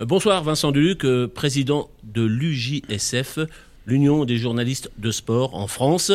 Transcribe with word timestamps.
Bonsoir 0.00 0.42
Vincent 0.42 0.72
Duluc, 0.72 1.04
euh, 1.04 1.28
président 1.28 1.90
de 2.04 2.22
l'UJSF, 2.22 3.38
l'Union 3.84 4.24
des 4.24 4.38
journalistes 4.38 4.90
de 4.96 5.10
sport 5.10 5.54
en 5.54 5.66
France. 5.66 6.10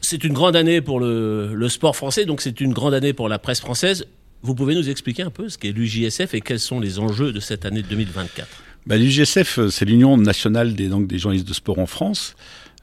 C'est 0.00 0.24
une 0.24 0.32
grande 0.32 0.56
année 0.56 0.80
pour 0.80 0.98
le, 0.98 1.68
sport 1.68 1.94
français, 1.94 2.24
donc 2.24 2.40
c'est 2.40 2.60
une 2.60 2.72
grande 2.72 2.92
année 2.92 3.12
pour 3.12 3.28
la 3.28 3.38
presse 3.38 3.60
française. 3.60 4.06
Vous 4.42 4.56
pouvez 4.56 4.74
nous 4.74 4.90
expliquer 4.90 5.22
un 5.22 5.30
peu 5.30 5.48
ce 5.48 5.56
qu'est 5.56 5.70
l'UJSF 5.70 6.34
et 6.34 6.40
quels 6.40 6.58
sont 6.58 6.80
les 6.80 6.98
enjeux 6.98 7.30
de 7.30 7.38
cette 7.38 7.64
année 7.66 7.82
2024 7.82 8.48
bah, 8.84 8.96
L'UJSF, 8.96 9.60
euh, 9.60 9.70
c'est 9.70 9.84
l'Union 9.84 10.16
nationale 10.16 10.74
des 10.74 11.18
journalistes 11.18 11.46
de 11.46 11.54
sport 11.54 11.78
en 11.78 11.86
France. 11.86 12.34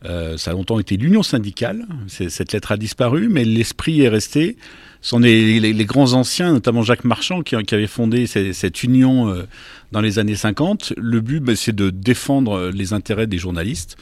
Euh, 0.06 0.36
ça 0.38 0.52
a 0.52 0.54
longtemps 0.54 0.80
été 0.80 0.98
l'union 0.98 1.24
syndicale. 1.24 1.86
Cette 2.08 2.54
lettre 2.54 2.72
a 2.72 2.78
disparu, 2.78 3.30
mais 3.30 3.44
l'esprit 3.44 4.02
est 4.02 4.10
resté. 4.10 4.58
Ce 5.02 5.10
sont 5.10 5.20
les, 5.20 5.86
grands 5.86 6.14
anciens, 6.14 6.54
notamment 6.54 6.82
Jacques 6.84 7.04
Marchand, 7.04 7.42
qui, 7.42 7.56
qui 7.64 7.76
avait 7.76 7.88
fondé 7.88 8.28
cette, 8.28 8.84
union 8.84 9.30
euh, 9.30 9.44
dans 9.92 10.02
les 10.02 10.20
années 10.20 10.36
50. 10.36 10.94
Le 10.98 11.22
but, 11.22 11.40
bah, 11.40 11.56
c'est 11.56 11.76
de 11.76 11.90
défendre 11.90 12.70
les 12.74 12.94
intérêts 12.94 13.28
des 13.28 13.38
journalistes, 13.38 13.98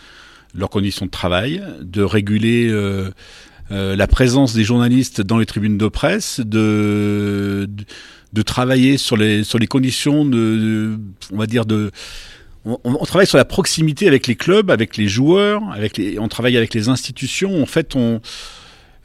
leurs 0.56 0.70
conditions 0.70 1.06
de 1.06 1.12
travail, 1.12 1.64
de 1.82 2.02
réguler 2.02 2.70
euh, 3.72 3.96
la 3.96 4.08
présence 4.08 4.54
des 4.54 4.64
journalistes 4.64 5.22
dans 5.22 5.38
les 5.38 5.46
tribunes 5.46 5.78
de 5.78 5.88
presse, 5.88 6.40
de, 6.40 7.68
travailler 8.46 8.98
sur 8.98 9.16
les, 9.16 9.44
sur 9.44 9.60
les 9.60 9.68
conditions 9.68 10.26
de 10.26 10.98
on 11.32 11.38
va 11.38 11.46
dire, 11.46 11.66
de 11.66 11.92
on, 12.84 13.06
travaille 13.06 13.28
sur 13.28 13.38
la 13.38 13.46
proximité 13.46 14.08
avec 14.08 14.28
les 14.28 14.36
clubs, 14.36 14.70
avec 14.72 14.98
les 14.98 15.08
joueurs, 15.08 15.62
avec 15.72 15.98
les, 15.98 16.20
on 16.20 16.28
travaille 16.28 16.58
avec 16.58 16.74
les 16.74 16.90
institutions. 16.90 17.62
En 17.62 17.66
fait, 17.66 17.96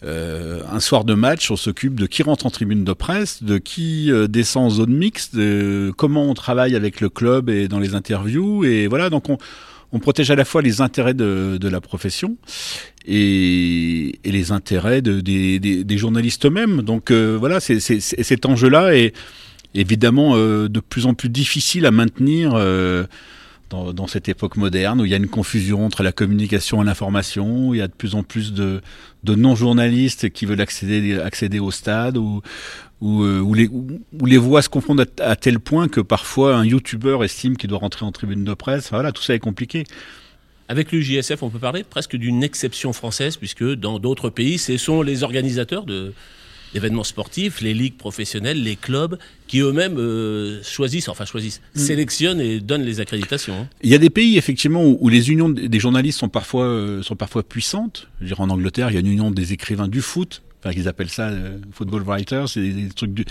euh, 0.04 0.60
un 0.70 0.80
soir 0.80 1.04
de 1.04 1.14
match, 1.14 1.50
on 1.50 1.56
s'occupe 1.56 1.98
de 1.98 2.06
qui 2.06 2.22
rentre 2.22 2.44
en 2.44 2.50
tribune 2.50 2.84
de 2.84 2.92
presse, 2.92 3.42
de 3.42 3.56
qui 3.56 4.12
euh, 4.12 4.26
descend 4.26 4.66
en 4.66 4.70
zone 4.70 4.92
mixte, 4.92 5.34
de 5.34 5.92
comment 5.96 6.24
on 6.24 6.34
travaille 6.34 6.76
avec 6.76 7.00
le 7.00 7.08
club 7.08 7.48
et 7.48 7.68
dans 7.68 7.78
les 7.78 7.94
interviews. 7.94 8.64
Et 8.64 8.86
voilà, 8.86 9.08
donc 9.08 9.28
on, 9.30 9.38
protège 10.00 10.30
à 10.30 10.34
la 10.34 10.44
fois 10.44 10.60
les 10.60 10.80
intérêts 10.80 11.14
de, 11.14 11.68
la 11.68 11.80
profession 11.80 12.36
et, 13.06 14.18
les 14.24 14.52
intérêts 14.52 15.00
de, 15.00 15.20
des, 15.20 15.98
journalistes 15.98 16.44
eux-mêmes. 16.44 16.82
Donc 16.82 17.10
euh, 17.10 17.36
voilà, 17.38 17.60
c'est, 17.60 17.78
c'est, 17.80 18.00
cet 18.00 18.44
enjeu-là 18.44 18.96
est 18.96 19.14
évidemment 19.74 20.36
de 20.36 20.80
plus 20.80 21.06
en 21.06 21.14
plus 21.14 21.28
difficile 21.28 21.86
à 21.86 21.90
maintenir 21.92 22.54
dans, 23.70 24.06
cette 24.06 24.28
époque 24.28 24.56
moderne 24.56 25.00
où 25.00 25.04
il 25.04 25.10
y 25.10 25.14
a 25.14 25.16
une 25.16 25.28
confusion 25.28 25.84
entre 25.84 26.02
la 26.02 26.12
communication 26.12 26.82
et 26.82 26.84
l'information, 26.84 27.68
où 27.68 27.74
il 27.74 27.78
y 27.78 27.82
a 27.82 27.88
de 27.88 27.92
plus 27.92 28.14
en 28.14 28.22
plus 28.22 28.52
de, 28.52 28.80
non-journalistes 29.26 30.30
qui 30.30 30.46
veulent 30.46 30.60
accéder, 30.60 31.18
accéder 31.18 31.58
au 31.58 31.70
stade, 31.70 32.16
où, 32.16 32.42
où, 33.00 33.54
les, 33.54 34.38
voix 34.38 34.62
se 34.62 34.68
confondent 34.68 35.06
à, 35.18 35.30
à 35.30 35.36
tel 35.36 35.58
point 35.58 35.88
que 35.88 36.00
parfois 36.00 36.56
un 36.56 36.64
youtubeur 36.64 37.24
estime 37.24 37.56
qu'il 37.56 37.68
doit 37.68 37.78
rentrer 37.78 38.04
en 38.04 38.12
tribune 38.12 38.44
de 38.44 38.54
presse. 38.54 38.90
Voilà, 38.90 39.12
tout 39.12 39.22
ça 39.22 39.34
est 39.34 39.40
compliqué. 39.40 39.84
Avec 40.68 40.92
l'UJSF, 40.92 41.42
on 41.42 41.50
peut 41.50 41.58
parler 41.58 41.84
presque 41.84 42.16
d'une 42.16 42.42
exception 42.42 42.92
française, 42.92 43.36
puisque 43.36 43.64
dans 43.64 43.98
d'autres 43.98 44.30
pays, 44.30 44.58
ce 44.58 44.76
sont 44.78 45.02
les 45.02 45.22
organisateurs 45.22 45.84
de, 45.84 46.14
d'événements 46.74 47.04
sportifs, 47.04 47.60
les 47.60 47.72
ligues 47.72 47.96
professionnelles, 47.96 48.62
les 48.62 48.76
clubs, 48.76 49.16
qui 49.46 49.60
eux-mêmes 49.60 49.96
euh, 49.96 50.60
choisissent, 50.62 51.08
enfin 51.08 51.24
choisissent, 51.24 51.62
mmh. 51.74 51.78
sélectionnent 51.78 52.40
et 52.40 52.60
donnent 52.60 52.82
les 52.82 53.00
accréditations. 53.00 53.54
Hein. 53.54 53.68
Il 53.82 53.90
y 53.90 53.94
a 53.94 53.98
des 53.98 54.10
pays 54.10 54.36
effectivement 54.36 54.84
où, 54.84 54.98
où 55.00 55.08
les 55.08 55.30
unions 55.30 55.48
des 55.48 55.80
journalistes 55.80 56.18
sont 56.18 56.28
parfois 56.28 56.64
euh, 56.64 57.02
sont 57.02 57.16
parfois 57.16 57.42
puissantes. 57.42 58.08
Je 58.18 58.24
veux 58.24 58.28
dire, 58.28 58.40
en 58.40 58.50
Angleterre, 58.50 58.90
il 58.90 58.94
y 58.94 58.96
a 58.96 59.00
une 59.00 59.06
union 59.06 59.30
des 59.30 59.52
écrivains 59.52 59.88
du 59.88 60.02
foot. 60.02 60.42
Enfin, 60.60 60.72
qu'ils 60.72 60.88
appellent 60.88 61.10
ça 61.10 61.28
euh, 61.28 61.58
football 61.72 62.02
writers, 62.02 62.48
c'est 62.48 62.60
des, 62.60 62.72
des, 62.72 62.88
trucs 62.88 63.12
du, 63.12 63.26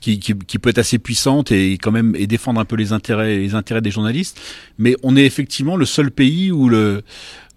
qui, 0.00 0.18
qui, 0.18 0.34
qui, 0.34 0.58
peut 0.58 0.70
être 0.70 0.78
assez 0.78 0.98
puissante 0.98 1.52
et 1.52 1.72
quand 1.72 1.92
même 1.92 2.16
et 2.16 2.26
défendre 2.26 2.60
un 2.60 2.64
peu 2.64 2.76
les 2.76 2.92
intérêts 2.92 3.36
les 3.36 3.54
intérêts 3.54 3.82
des 3.82 3.90
journalistes. 3.90 4.40
Mais 4.78 4.96
on 5.02 5.14
est 5.14 5.26
effectivement 5.26 5.76
le 5.76 5.84
seul 5.84 6.10
pays 6.10 6.50
où 6.50 6.68
le 6.68 7.02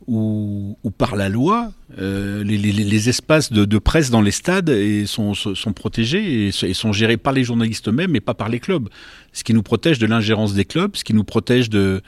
où, 0.08 0.78
où, 0.83 0.92
par 0.92 1.16
la 1.16 1.30
loi, 1.30 1.72
euh, 2.00 2.44
les, 2.44 3.10
espaces 3.10 3.52
de, 3.52 3.77
presse 3.77 4.10
dans 4.10 4.21
les 4.21 4.32
stades 4.32 4.70
et 4.70 5.05
sont, 5.05 5.33
sont 5.33 5.73
protégés 5.73 6.48
et, 6.48 6.73
sont 6.73 6.93
gérés 6.93 7.17
par 7.17 7.33
les 7.33 7.43
journalistes 7.43 7.88
eux-mêmes 7.88 8.15
et 8.15 8.21
pas 8.21 8.33
par 8.33 8.49
les 8.49 8.60
clubs. 8.60 8.89
Ce 9.33 9.43
qui 9.43 9.54
nous 9.54 9.64
protège 9.64 9.99
de 9.99 10.05
l'ingérence 10.05 10.54
des 10.54 10.65
clubs, 10.65 10.95
ce 10.95 11.04
qui 11.04 11.14
nous 11.14 11.23
protège 11.23 11.70
de, 11.70 12.02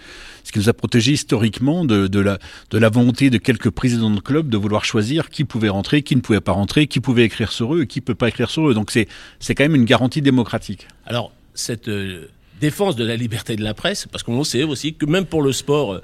ce 0.43 0.51
qui 0.51 0.59
nous 0.59 0.69
a 0.69 0.73
protégé 0.73 1.13
historiquement 1.13 1.85
de, 1.85 2.19
la, 2.19 2.89
volonté 2.89 3.29
de 3.29 3.37
quelques 3.37 3.69
présidents 3.69 4.11
de 4.11 4.19
clubs 4.19 4.49
de 4.49 4.57
vouloir 4.57 4.85
choisir 4.85 5.29
qui 5.29 5.43
pouvait 5.43 5.69
rentrer, 5.69 6.01
qui 6.01 6.15
ne 6.15 6.21
pouvait 6.21 6.41
pas 6.41 6.51
rentrer, 6.51 6.87
qui 6.87 6.99
pouvait 6.99 7.23
écrire 7.23 7.51
sur 7.51 7.75
eux 7.75 7.83
et 7.83 7.87
qui 7.87 8.01
peut 8.01 8.15
pas 8.15 8.29
écrire 8.29 8.49
sur 8.49 8.69
eux. 8.69 8.73
Donc 8.73 8.91
c'est, 8.91 9.07
c'est 9.39 9.55
quand 9.55 9.63
même 9.63 9.75
une 9.75 9.85
garantie 9.85 10.21
démocratique. 10.21 10.87
Alors 11.05 11.31
cette 11.53 11.87
euh, 11.87 12.27
défense 12.59 12.95
de 12.95 13.03
la 13.03 13.15
liberté 13.15 13.55
de 13.55 13.63
la 13.63 13.73
presse, 13.73 14.07
parce 14.11 14.23
qu'on 14.23 14.43
sait 14.43 14.63
aussi 14.63 14.93
que 14.93 15.05
même 15.05 15.25
pour 15.25 15.41
le 15.41 15.51
sport, 15.51 16.01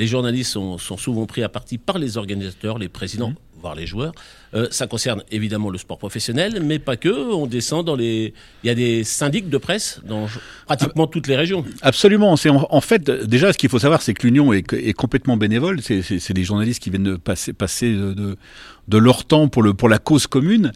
les 0.00 0.06
journalistes 0.06 0.52
sont, 0.52 0.78
souvent 0.78 1.26
pris 1.26 1.42
à 1.42 1.50
partie 1.50 1.76
par 1.76 1.98
les 1.98 2.16
organisateurs, 2.16 2.78
les 2.78 2.88
présidents, 2.88 3.30
mmh. 3.32 3.49
Voire 3.60 3.74
les 3.74 3.86
joueurs. 3.86 4.12
Euh, 4.52 4.66
ça 4.72 4.88
concerne 4.88 5.22
évidemment 5.30 5.70
le 5.70 5.78
sport 5.78 5.98
professionnel, 5.98 6.60
mais 6.64 6.78
pas 6.80 6.96
que. 6.96 7.08
On 7.08 7.46
descend 7.46 7.84
dans 7.84 7.94
les. 7.94 8.34
Il 8.64 8.66
y 8.66 8.70
a 8.70 8.74
des 8.74 9.04
syndics 9.04 9.48
de 9.48 9.58
presse 9.58 10.00
dans 10.04 10.26
pratiquement 10.66 11.06
toutes 11.06 11.28
les 11.28 11.36
régions. 11.36 11.64
Absolument. 11.82 12.36
C'est 12.36 12.50
en, 12.50 12.80
fait 12.80 13.08
déjà 13.08 13.52
ce 13.52 13.58
qu'il 13.58 13.68
faut 13.68 13.78
savoir, 13.78 14.02
c'est 14.02 14.14
que 14.14 14.26
l'union 14.26 14.52
est, 14.52 14.92
complètement 14.94 15.36
bénévole. 15.36 15.80
C'est 15.82 16.32
des 16.32 16.44
journalistes 16.44 16.82
qui 16.82 16.90
viennent 16.90 17.04
de 17.04 17.16
passer, 17.16 17.52
passer 17.52 17.92
de, 17.92 18.36
de, 18.88 18.98
leur 18.98 19.24
temps 19.24 19.46
pour 19.48 19.62
le 19.62 19.72
pour 19.72 19.88
la 19.88 19.98
cause 19.98 20.26
commune. 20.26 20.72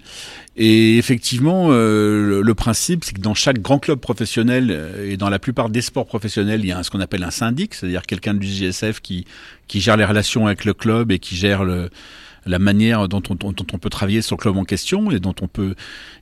Et 0.57 0.99
effectivement, 0.99 1.69
euh, 1.71 2.41
le, 2.41 2.55
principe, 2.55 3.03
c'est 3.03 3.15
que 3.15 3.21
dans 3.21 3.35
chaque 3.35 3.59
grand 3.59 3.81
club 3.81 3.99
professionnel 3.99 4.69
euh, 4.71 5.11
et 5.11 5.17
dans 5.17 5.29
la 5.29 5.41
plupart 5.41 5.69
des 5.69 5.81
sports 5.81 6.07
professionnels, 6.07 6.61
il 6.61 6.69
y 6.69 6.73
a 6.73 6.81
ce 6.85 6.93
qu'on 6.93 7.01
appelle 7.01 7.25
un 7.25 7.33
syndic, 7.33 7.75
c'est-à-dire 7.75 8.03
quelqu'un 8.03 8.35
du 8.35 8.47
JSF 8.47 9.01
qui 9.01 9.25
qui 9.67 9.81
gère 9.81 9.97
les 9.97 10.05
relations 10.05 10.47
avec 10.47 10.65
le 10.65 10.75
club 10.75 11.11
et 11.11 11.19
qui 11.19 11.35
gère 11.35 11.65
le 11.65 11.91
la 12.47 12.59
manière 12.59 13.09
dont 13.09 13.23
on, 13.29 13.79
peut 13.79 13.91
travailler 13.91 14.23
sur 14.23 14.37
le 14.37 14.41
club 14.41 14.57
en 14.57 14.65
question 14.65 15.11
et 15.11 15.21
dont 15.21 15.35
on 15.41 15.49
peut 15.49 15.75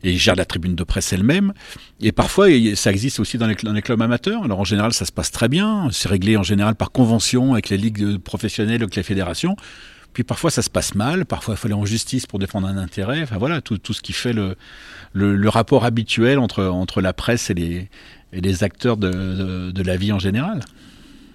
et 0.02 0.16
gère 0.16 0.36
la 0.36 0.44
tribune 0.44 0.74
de 0.74 0.84
presse 0.84 1.12
elle-même. 1.12 1.52
Et 2.00 2.12
parfois, 2.12 2.48
ça 2.74 2.90
existe 2.90 3.20
aussi 3.20 3.38
dans 3.38 3.46
les, 3.46 3.82
clubs 3.82 4.02
amateurs. 4.02 4.44
Alors 4.44 4.60
en 4.60 4.64
général, 4.64 4.92
ça 4.92 5.04
se 5.04 5.12
passe 5.12 5.30
très 5.30 5.48
bien. 5.48 5.88
C'est 5.90 6.08
réglé 6.08 6.36
en 6.36 6.42
général 6.42 6.74
par 6.74 6.92
convention 6.92 7.52
avec 7.52 7.68
les 7.68 7.76
ligues 7.76 8.18
professionnelles, 8.18 8.82
avec 8.82 8.96
les 8.96 9.02
fédérations. 9.02 9.56
Puis 10.12 10.24
parfois 10.24 10.50
ça 10.50 10.60
se 10.60 10.68
passe 10.68 10.94
mal, 10.94 11.24
parfois 11.24 11.54
il 11.54 11.56
faut 11.56 11.68
aller 11.68 11.74
en 11.74 11.86
justice 11.86 12.26
pour 12.26 12.38
défendre 12.38 12.68
un 12.68 12.76
intérêt. 12.76 13.22
Enfin 13.22 13.38
voilà, 13.38 13.62
tout, 13.62 13.78
ce 13.92 14.02
qui 14.02 14.12
fait 14.12 14.34
le, 14.34 15.48
rapport 15.48 15.84
habituel 15.84 16.38
entre, 16.38 17.00
la 17.00 17.12
presse 17.14 17.48
et 17.50 17.54
les, 17.54 18.64
acteurs 18.64 18.98
de 18.98 19.82
la 19.82 19.96
vie 19.96 20.12
en 20.12 20.18
général. 20.18 20.60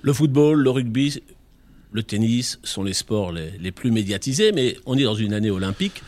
Le 0.03 0.13
football, 0.13 0.61
le 0.61 0.69
rugby, 0.69 1.21
le 1.91 2.03
tennis 2.03 2.59
sont 2.63 2.83
les 2.83 2.93
sports 2.93 3.31
les, 3.31 3.71
plus 3.71 3.91
médiatisés, 3.91 4.51
mais 4.51 4.77
on 4.85 4.97
est 4.97 5.03
dans 5.03 5.15
une 5.15 5.33
année 5.33 5.51
olympique. 5.51 6.03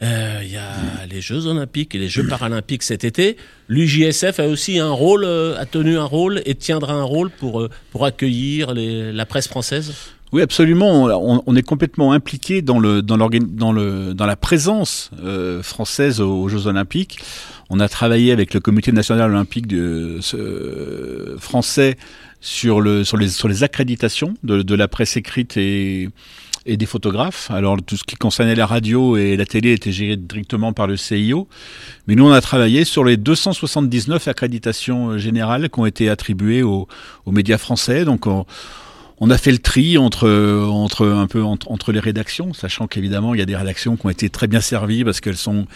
Il 0.00 0.06
euh, 0.06 0.44
y 0.44 0.56
a 0.56 1.06
les 1.10 1.20
Jeux 1.20 1.46
olympiques 1.46 1.94
et 1.96 1.98
les 1.98 2.08
Jeux 2.08 2.26
paralympiques 2.28 2.84
cet 2.84 3.02
été. 3.02 3.36
L'UJSF 3.66 4.38
a 4.38 4.46
aussi 4.46 4.78
un 4.78 4.92
rôle, 4.92 5.24
euh, 5.24 5.58
a 5.58 5.66
tenu 5.66 5.98
un 5.98 6.04
rôle 6.04 6.40
et 6.46 6.54
tiendra 6.54 6.94
un 6.94 7.02
rôle 7.02 7.30
pour, 7.30 7.60
euh, 7.60 7.70
pour 7.90 8.04
accueillir 8.04 8.74
la 8.74 9.26
presse 9.26 9.48
française 9.48 9.94
oui, 10.30 10.42
absolument. 10.42 11.04
On, 11.46 11.56
est 11.56 11.62
complètement 11.62 12.12
impliqué 12.12 12.60
dans, 12.60 12.78
le, 12.78 13.00
dans, 13.00 13.16
dans, 13.16 13.72
le, 13.72 14.12
dans 14.12 14.26
la 14.26 14.36
présence 14.36 15.10
française 15.62 16.20
aux, 16.20 16.50
Jeux 16.50 16.66
Olympiques. 16.66 17.18
On 17.70 17.80
a 17.80 17.88
travaillé 17.88 18.30
avec 18.30 18.52
le 18.52 18.60
Comité 18.60 18.92
national 18.92 19.30
olympique 19.30 19.74
français 21.38 21.96
sur, 22.40 22.80
le, 22.80 23.04
sur, 23.04 23.16
les, 23.16 23.28
sur 23.28 23.48
les 23.48 23.64
accréditations 23.64 24.34
de, 24.42 24.62
de 24.62 24.74
la 24.74 24.88
presse 24.88 25.16
écrite 25.16 25.56
et, 25.56 26.08
et 26.66 26.76
des 26.76 26.86
photographes. 26.86 27.50
Alors 27.50 27.78
tout 27.82 27.96
ce 27.96 28.04
qui 28.04 28.16
concernait 28.16 28.54
la 28.54 28.66
radio 28.66 29.16
et 29.16 29.36
la 29.36 29.46
télé 29.46 29.72
était 29.72 29.92
géré 29.92 30.16
directement 30.16 30.72
par 30.72 30.86
le 30.86 30.96
CIO. 30.96 31.48
Mais 32.06 32.14
nous, 32.14 32.26
on 32.26 32.32
a 32.32 32.40
travaillé 32.40 32.84
sur 32.84 33.04
les 33.04 33.16
279 33.16 34.28
accréditations 34.28 35.18
générales 35.18 35.68
qui 35.70 35.80
ont 35.80 35.86
été 35.86 36.08
attribuées 36.08 36.62
aux, 36.62 36.86
aux 37.26 37.32
médias 37.32 37.58
français. 37.58 38.04
Donc 38.04 38.26
on, 38.26 38.44
on 39.20 39.30
a 39.30 39.38
fait 39.38 39.52
le 39.52 39.58
tri 39.58 39.98
entre 39.98 40.28
entre 40.70 41.06
un 41.06 41.26
peu 41.26 41.42
entre, 41.42 41.70
entre 41.70 41.92
les 41.92 42.00
rédactions, 42.00 42.52
sachant 42.52 42.86
qu'évidemment 42.86 43.34
il 43.34 43.40
y 43.40 43.42
a 43.42 43.46
des 43.46 43.56
rédactions 43.56 43.96
qui 43.96 44.06
ont 44.06 44.10
été 44.10 44.30
très 44.30 44.46
bien 44.46 44.60
servies 44.60 45.04
parce 45.04 45.20
qu'elles 45.20 45.36
sont 45.36 45.66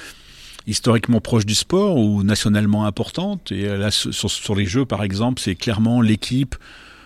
historiquement 0.66 1.20
proches 1.20 1.46
du 1.46 1.54
sport 1.54 1.96
ou 1.96 2.22
nationalement 2.22 2.86
importantes. 2.86 3.52
Et 3.52 3.66
là, 3.66 3.90
sur, 3.90 4.30
sur 4.30 4.54
les 4.54 4.66
jeux, 4.66 4.84
par 4.84 5.02
exemple, 5.02 5.40
c'est 5.40 5.54
clairement 5.54 6.00
l'équipe, 6.00 6.54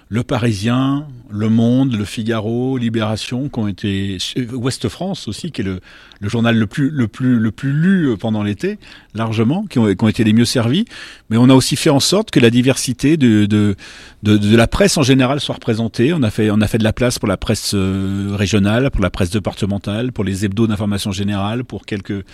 le 0.09 0.23
Parisien, 0.23 1.09
Le 1.31 1.49
Monde, 1.49 1.97
Le 1.97 2.05
Figaro, 2.05 2.79
Libération, 2.79 3.49
qui 3.49 3.59
ont 3.59 3.67
été 3.67 4.19
Ouest 4.53 4.89
France 4.89 5.27
aussi, 5.27 5.51
qui 5.51 5.63
est 5.63 5.65
le, 5.65 5.81
le 6.21 6.29
journal 6.29 6.57
le 6.57 6.67
plus 6.69 6.91
le 6.91 7.09
plus 7.09 7.41
le 7.41 7.51
plus 7.51 7.73
lu 7.73 8.17
pendant 8.17 8.45
l'été, 8.45 8.79
largement, 9.15 9.65
qui 9.65 9.81
ont, 9.81 9.93
qui 9.93 10.05
ont, 10.05 10.09
été 10.09 10.23
les 10.23 10.33
mieux 10.33 10.45
servis. 10.45 10.85
Mais 11.29 11.37
on 11.37 11.49
a 11.49 11.55
aussi 11.55 11.75
fait 11.75 11.91
en 11.91 11.99
sorte 11.99 12.31
que 12.31 12.39
la 12.39 12.51
diversité 12.51 13.17
de 13.17 13.47
de, 13.47 13.75
de, 14.23 14.37
de 14.37 14.57
la 14.57 14.69
presse 14.69 14.97
en 14.97 15.03
général 15.03 15.41
soit 15.41 15.57
représentée. 15.57 16.13
On 16.13 16.23
a 16.23 16.31
fait 16.31 16.51
on 16.53 16.61
a 16.61 16.69
fait 16.69 16.79
de 16.79 16.85
la 16.85 16.93
place 16.93 17.19
pour 17.19 17.29
la 17.29 17.37
presse 17.37 17.73
euh, 17.75 18.31
régionale, 18.37 18.93
pour 18.93 19.03
la 19.03 19.11
presse 19.11 19.31
départementale, 19.31 20.13
pour 20.13 20.23
les 20.23 20.45
hebdos 20.45 20.69
d'information 20.69 21.11
générale, 21.11 21.65
pour 21.65 21.85
quelques 21.85 22.25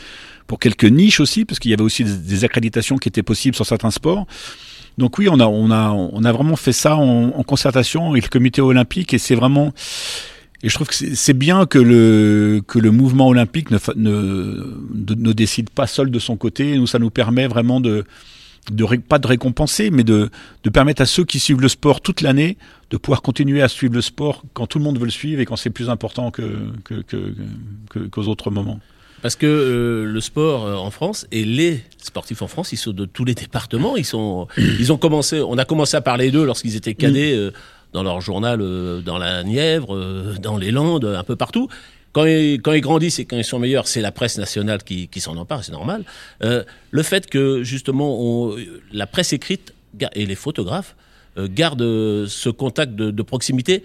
pour 0.46 0.58
quelques 0.58 0.84
niches 0.84 1.20
aussi, 1.20 1.46
parce 1.46 1.58
qu'il 1.58 1.70
y 1.70 1.74
avait 1.74 1.82
aussi 1.82 2.04
des, 2.04 2.18
des 2.18 2.44
accréditations 2.44 2.98
qui 2.98 3.08
étaient 3.08 3.22
possibles 3.22 3.56
sur 3.56 3.64
certains 3.64 3.90
sports. 3.90 4.26
Donc 4.98 5.18
oui, 5.18 5.28
on 5.30 5.40
a, 5.40 5.46
on 5.46 5.70
a, 5.70 5.90
on 5.90 6.24
a 6.24 6.32
vraiment 6.32 6.56
fait 6.56 6.72
ça 6.72 6.96
en, 6.96 7.30
concertation 7.42 8.10
avec 8.10 8.24
le 8.24 8.28
comité 8.28 8.60
olympique 8.60 9.14
et 9.14 9.18
c'est 9.18 9.34
vraiment, 9.34 9.72
et 10.62 10.68
je 10.68 10.74
trouve 10.74 10.88
que 10.88 10.94
c'est 10.94 11.32
bien 11.32 11.66
que 11.66 11.78
le, 11.78 12.62
que 12.66 12.78
le 12.78 12.90
mouvement 12.90 13.28
olympique 13.28 13.70
ne, 13.70 13.78
ne, 13.96 15.14
ne, 15.14 15.32
décide 15.32 15.70
pas 15.70 15.86
seul 15.86 16.10
de 16.10 16.18
son 16.18 16.36
côté. 16.36 16.76
Nous, 16.76 16.86
ça 16.86 16.98
nous 16.98 17.10
permet 17.10 17.46
vraiment 17.46 17.80
de, 17.80 18.04
de 18.70 18.96
pas 18.96 19.18
de 19.18 19.26
récompenser, 19.26 19.90
mais 19.90 20.04
de, 20.04 20.30
de 20.62 20.70
permettre 20.70 21.02
à 21.02 21.06
ceux 21.06 21.24
qui 21.24 21.40
suivent 21.40 21.60
le 21.60 21.68
sport 21.68 22.00
toute 22.00 22.20
l'année 22.20 22.56
de 22.90 22.96
pouvoir 22.96 23.22
continuer 23.22 23.62
à 23.62 23.68
suivre 23.68 23.94
le 23.94 24.02
sport 24.02 24.42
quand 24.52 24.66
tout 24.66 24.78
le 24.78 24.84
monde 24.84 24.98
veut 24.98 25.06
le 25.06 25.10
suivre 25.10 25.40
et 25.40 25.46
quand 25.46 25.56
c'est 25.56 25.70
plus 25.70 25.88
important 25.88 26.30
que, 26.30 26.42
que, 26.84 27.02
que, 27.88 27.98
qu'aux 28.08 28.28
autres 28.28 28.50
moments. 28.50 28.80
Parce 29.22 29.36
que 29.36 29.46
euh, 29.46 30.04
le 30.04 30.20
sport 30.20 30.66
euh, 30.66 30.74
en 30.74 30.90
France 30.90 31.26
et 31.30 31.44
les 31.44 31.80
sportifs 31.98 32.42
en 32.42 32.48
France, 32.48 32.72
ils 32.72 32.76
sont 32.76 32.90
de 32.90 33.04
tous 33.04 33.24
les 33.24 33.34
départements. 33.34 33.96
Ils 33.96 34.04
sont, 34.04 34.48
ils 34.58 34.92
ont 34.92 34.98
commencé. 34.98 35.40
On 35.40 35.56
a 35.56 35.64
commencé 35.64 35.96
à 35.96 36.00
parler 36.00 36.30
d'eux 36.30 36.44
lorsqu'ils 36.44 36.76
étaient 36.76 36.94
cadets 36.94 37.34
euh, 37.34 37.52
dans 37.92 38.02
leur 38.02 38.20
journal, 38.20 38.58
dans 39.04 39.18
la 39.18 39.44
Nièvre, 39.44 40.34
dans 40.40 40.56
les 40.56 40.70
Landes, 40.70 41.04
un 41.04 41.24
peu 41.24 41.36
partout. 41.36 41.68
Quand 42.12 42.24
ils, 42.24 42.60
quand 42.60 42.72
ils 42.72 42.80
grandissent 42.80 43.18
et 43.18 43.26
quand 43.26 43.36
ils 43.36 43.44
sont 43.44 43.58
meilleurs, 43.58 43.86
c'est 43.86 44.00
la 44.00 44.12
presse 44.12 44.38
nationale 44.38 44.82
qui, 44.82 45.08
qui 45.08 45.20
s'en 45.20 45.36
empare, 45.36 45.62
c'est 45.62 45.72
normal. 45.72 46.02
le 46.40 47.02
fait 47.02 47.28
que 47.28 47.62
justement 47.62 48.16
on, 48.18 48.56
la 48.94 49.06
presse 49.06 49.34
écrite 49.34 49.74
et 50.14 50.24
les 50.24 50.34
photographes 50.34 50.96
gardent 51.36 52.26
ce 52.26 52.48
contact 52.48 52.94
de, 52.94 53.10
de 53.10 53.22
proximité 53.22 53.82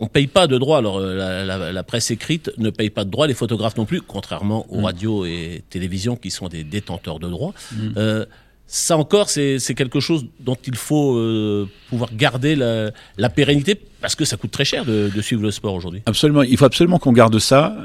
on 0.00 0.06
paye 0.06 0.26
pas 0.26 0.46
de 0.46 0.58
droits. 0.58 0.78
Alors 0.78 0.98
euh, 0.98 1.72
la, 1.72 1.82
presse 1.82 2.10
écrite 2.10 2.50
ne 2.58 2.70
paye 2.70 2.90
pas 2.90 3.04
de 3.04 3.10
droits, 3.10 3.26
les 3.26 3.34
photographes 3.34 3.76
non 3.76 3.86
plus, 3.86 4.00
contrairement 4.00 4.66
aux 4.70 4.80
mm. 4.80 4.84
radios 4.84 5.24
et 5.24 5.62
télévisions 5.70 6.16
qui 6.16 6.30
sont 6.30 6.48
des 6.48 6.64
détenteurs 6.64 7.18
de 7.18 7.28
droits. 7.28 7.54
Mm. 7.72 7.76
Euh, 7.96 8.24
ça 8.66 8.96
encore, 8.96 9.28
c'est 9.28 9.74
quelque 9.76 10.00
chose 10.00 10.24
dont 10.40 10.56
il 10.66 10.74
faut 10.74 11.16
euh, 11.16 11.68
pouvoir 11.90 12.10
garder 12.14 12.56
la, 12.56 13.28
pérennité 13.28 13.78
parce 14.00 14.14
que 14.16 14.24
ça 14.24 14.38
coûte 14.38 14.52
très 14.52 14.64
cher 14.64 14.86
de, 14.86 15.10
suivre 15.20 15.42
le 15.42 15.50
sport 15.50 15.74
aujourd'hui. 15.74 16.00
Absolument, 16.06 16.42
il 16.42 16.56
faut 16.56 16.64
absolument 16.64 16.98
qu'on 16.98 17.12
garde 17.12 17.38
ça 17.38 17.76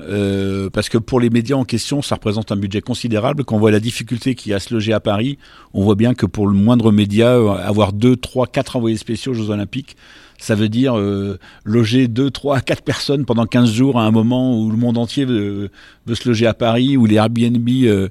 parce 0.73 0.87
que 0.87 0.97
pour 0.97 1.19
les 1.19 1.29
médias 1.29 1.57
en 1.57 1.65
question, 1.65 2.01
ça 2.01 2.15
représente 2.15 2.53
un 2.53 2.55
budget 2.55 2.79
considérable. 2.79 3.43
Quand 3.43 3.57
on 3.57 3.59
voit 3.59 3.71
la 3.71 3.81
difficulté 3.81 4.35
qu'il 4.35 4.51
y 4.51 4.53
a 4.53 4.55
à 4.55 4.59
se 4.59 4.73
loger 4.73 4.93
à 4.93 5.01
Paris, 5.01 5.37
on 5.73 5.83
voit 5.83 5.95
bien 5.95 6.13
que 6.13 6.25
pour 6.25 6.47
le 6.47 6.53
moindre 6.53 6.93
média, 6.93 7.33
avoir 7.61 7.91
deux, 7.91 8.15
trois, 8.15 8.47
quatre 8.47 8.77
envoyés 8.77 8.97
spéciaux 8.97 9.33
aux 9.33 9.35
Jeux 9.35 9.49
Olympiques, 9.49 9.97
ça 10.39 10.55
veut 10.55 10.69
dire 10.69 10.97
euh, 10.97 11.37
loger 11.65 12.07
2, 12.07 12.31
3, 12.31 12.61
4 12.61 12.81
personnes 12.81 13.25
pendant 13.25 13.45
15 13.45 13.71
jours 13.71 13.99
à 13.99 14.03
un 14.03 14.11
moment 14.11 14.57
où 14.59 14.71
le 14.71 14.77
monde 14.77 14.97
entier 14.97 15.25
veut, 15.25 15.69
se 16.07 16.27
loger 16.27 16.47
à 16.47 16.53
Paris, 16.53 16.97
où 16.97 17.05
les 17.05 17.15
Airbnb 17.15 17.69
euh, 17.69 18.09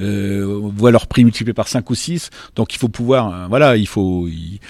euh, 0.00 0.60
voient 0.76 0.90
leur 0.90 1.06
prix 1.06 1.24
multiplié 1.24 1.54
par 1.54 1.68
5 1.68 1.88
ou 1.88 1.94
6. 1.94 2.30
Donc 2.56 2.74
il 2.74 2.78
faut 2.78 2.88
pouvoir, 2.88 3.48
voilà, 3.48 3.76
il 3.76 3.88
faut... 3.88 4.28
Il, 4.28 4.60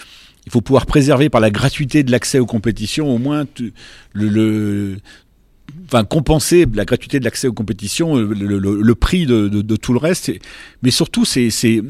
faut 0.51 0.63
pouvoir 0.63 0.87
préserver 0.87 1.29
par 1.29 1.43
la 1.43 1.51
gratuité 1.51 2.03
de 2.03 2.11
l'accès 2.11 2.39
aux 2.39 2.47
compétitions 2.47 3.15
au 3.15 3.19
moins 3.19 3.45
le, 4.15 4.29
le, 4.31 4.97
enfin 5.85 6.05
compenser 6.05 6.67
la 6.75 6.85
gratuité 6.85 7.19
de 7.19 7.25
l'accès 7.25 7.49
aux 7.49 7.53
compétitions, 7.53 8.17
le, 8.17 8.59
le, 8.59 8.95
prix 8.95 9.27
de, 9.27 9.77
tout 9.77 9.93
le 9.93 9.99
reste. 9.99 10.31
Mais 10.83 10.91
surtout, 10.91 11.25
c'est 11.25 11.81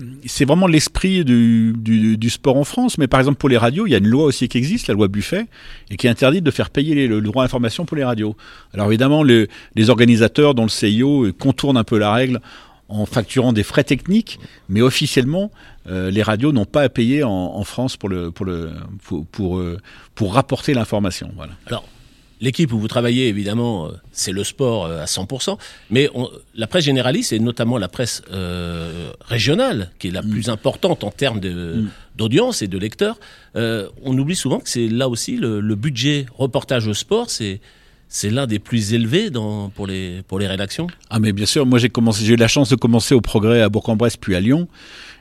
vraiment 0.45 0.67
l'esprit 0.67 1.25
du, 1.25 2.31
sport 2.31 2.57
en 2.57 2.65
France. 2.65 2.99
Mais 2.99 3.07
par 3.07 3.21
exemple 3.21 3.39
pour 3.39 3.49
les 3.49 3.57
radios, 3.57 3.87
il 3.87 3.91
y 3.91 3.95
a 3.95 3.99
une 3.99 4.09
loi 4.09 4.25
aussi 4.25 4.49
qui 4.49 4.59
existe, 4.59 4.89
la 4.89 4.95
loi 4.95 5.09
Buffet, 5.09 5.47
et 5.91 5.97
qui 5.97 6.09
interdit 6.09 6.43
de 6.43 6.51
faire 6.51 6.71
payer 6.71 7.07
le, 7.07 7.21
droit 7.21 7.43
à 7.43 7.47
l'information 7.47 7.85
pour 7.85 7.97
les 7.97 8.05
radios. 8.05 8.37
Alors 8.75 8.89
évidemment, 8.89 9.23
les 9.23 9.91
organisateurs 9.91 10.55
dans 10.55 10.65
le 10.65 10.69
CIO 10.69 11.33
contournent 11.39 11.77
un 11.77 11.85
peu 11.85 11.99
la 11.99 12.13
règle 12.13 12.41
en 12.89 13.05
facturant 13.05 13.53
des 13.53 13.63
frais 13.63 13.85
techniques, 13.85 14.41
mais 14.69 14.81
officiellement, 14.81 15.51
euh, 15.89 16.11
les 16.11 16.23
radios 16.23 16.53
n'ont 16.53 16.65
pas 16.65 16.83
à 16.83 16.89
payer 16.89 17.23
en, 17.23 17.63
France 17.65 17.97
pour 17.97 18.11
euh, 18.11 19.79
rapporter 20.21 20.73
l'information. 20.73 21.31
Voilà. 21.37 21.53
L'équipe 22.40 22.73
où 22.73 22.79
vous 22.79 22.88
travaillez, 22.88 23.29
évidemment, 23.29 23.87
euh, 23.87 23.90
c'est 24.12 24.31
le 24.32 24.44
sport 24.44 24.87
euh, 24.87 25.02
à 25.02 25.06
100%, 25.06 25.58
mais 25.90 26.08
la 26.55 26.67
presse 26.67 26.85
généraliste, 26.85 27.32
et 27.32 27.40
notamment 27.40 27.79
la 27.79 27.88
presse 27.88 28.23
euh, 28.32 29.11
régionale, 29.20 29.90
qui 29.99 30.08
est 30.08 30.12
la 30.12 30.23
mm. 30.23 30.31
plus 30.31 30.49
importante 30.49 31.02
en 31.02 31.11
termes 31.11 31.40
mm. 31.40 31.88
d'audience 32.17 32.62
et 32.62 32.69
de 32.69 32.79
lecteurs, 32.79 33.19
on 33.55 34.17
oublie 34.17 34.37
souvent 34.37 34.61
que 34.61 34.69
c'est 34.69 34.88
là 34.88 35.08
aussi 35.08 35.37
le, 35.37 35.75
budget 35.75 36.26
reportage 36.37 36.87
au 36.87 36.94
sport, 36.94 37.29
c'est 37.29 37.61
c'est 38.08 38.31
l'un 38.31 38.46
des 38.46 38.58
plus 38.58 38.94
élevés 38.94 39.31
dans, 39.31 39.69
pour, 39.70 39.87
les, 39.87 40.22
pour 40.26 40.38
les 40.38 40.46
rédactions 40.46 40.87
Ah 41.10 41.19
mais 41.19 41.32
bien 41.32 41.46
sûr, 41.46 41.66
moi 41.66 41.78
j'ai 41.78 41.90
commencé, 41.90 42.25
j'ai 42.25 42.34
eu 42.34 42.37
la 42.37 42.49
chance 42.49 42.70
de 42.70 42.76
commencer 42.76 43.14
au 43.14 43.20
Progrès 43.20 43.62
à 43.62 43.69
Bourg-en-Bresse 43.69 44.16
puis 44.16 44.34
à 44.34 44.40
Lyon. 44.40 44.69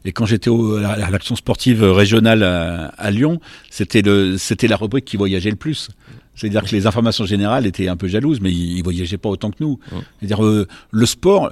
Et 0.05 0.13
quand 0.13 0.25
j'étais 0.25 0.49
à 0.49 0.95
la 0.95 1.05
rédaction 1.05 1.35
sportive 1.35 1.83
régionale 1.83 2.43
à, 2.43 2.87
à 2.97 3.11
Lyon, 3.11 3.41
c'était 3.69 4.01
le, 4.01 4.37
c'était 4.37 4.67
la 4.67 4.77
rubrique 4.77 5.05
qui 5.05 5.17
voyageait 5.17 5.49
le 5.49 5.57
plus. 5.57 5.89
C'est-à-dire 6.37 6.63
que 6.63 6.73
les 6.73 6.85
informations 6.85 7.25
générales 7.25 7.65
étaient 7.65 7.87
un 7.87 7.97
peu 7.97 8.07
jalouses, 8.07 8.39
mais 8.39 8.51
ils, 8.51 8.83
voyageaient 8.83 9.17
pas 9.17 9.29
autant 9.29 9.49
que 9.49 9.57
nous. 9.59 9.79
C'est-à-dire 10.19 10.45
euh, 10.45 10.67
le 10.91 11.05
sport, 11.07 11.51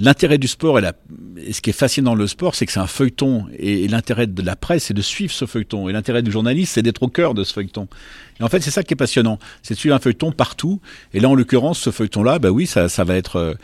l'intérêt 0.00 0.38
du 0.38 0.48
sport 0.48 0.78
et, 0.78 0.82
la, 0.82 0.94
ce 1.52 1.60
qui 1.60 1.70
est 1.70 1.74
fascinant 1.74 2.12
dans 2.12 2.16
le 2.16 2.26
sport, 2.26 2.54
c'est 2.54 2.66
que 2.66 2.72
c'est 2.72 2.80
un 2.80 2.86
feuilleton. 2.86 3.46
Et, 3.58 3.88
l'intérêt 3.88 4.26
de 4.26 4.42
la 4.42 4.56
presse, 4.56 4.84
c'est 4.84 4.94
de 4.94 5.02
suivre 5.02 5.32
ce 5.32 5.46
feuilleton. 5.46 5.88
Et 5.88 5.92
l'intérêt 5.92 6.22
du 6.22 6.30
journaliste, 6.30 6.74
c'est 6.74 6.82
d'être 6.82 7.02
au 7.02 7.08
cœur 7.08 7.34
de 7.34 7.44
ce 7.44 7.52
feuilleton. 7.52 7.88
Et 8.40 8.42
en 8.42 8.48
fait, 8.48 8.60
c'est 8.60 8.70
ça 8.70 8.82
qui 8.82 8.94
est 8.94 8.96
passionnant. 8.96 9.38
C'est 9.62 9.74
de 9.74 9.78
suivre 9.78 9.94
un 9.94 9.98
feuilleton 9.98 10.32
partout. 10.32 10.80
Et 11.12 11.20
là, 11.20 11.28
en 11.28 11.34
l'occurrence, 11.34 11.78
ce 11.78 11.90
feuilleton-là, 11.90 12.38
bah 12.38 12.50
oui, 12.50 12.66
ça, 12.66 12.86
va 13.04 13.16
être, 13.16 13.36
euh, 13.36 13.54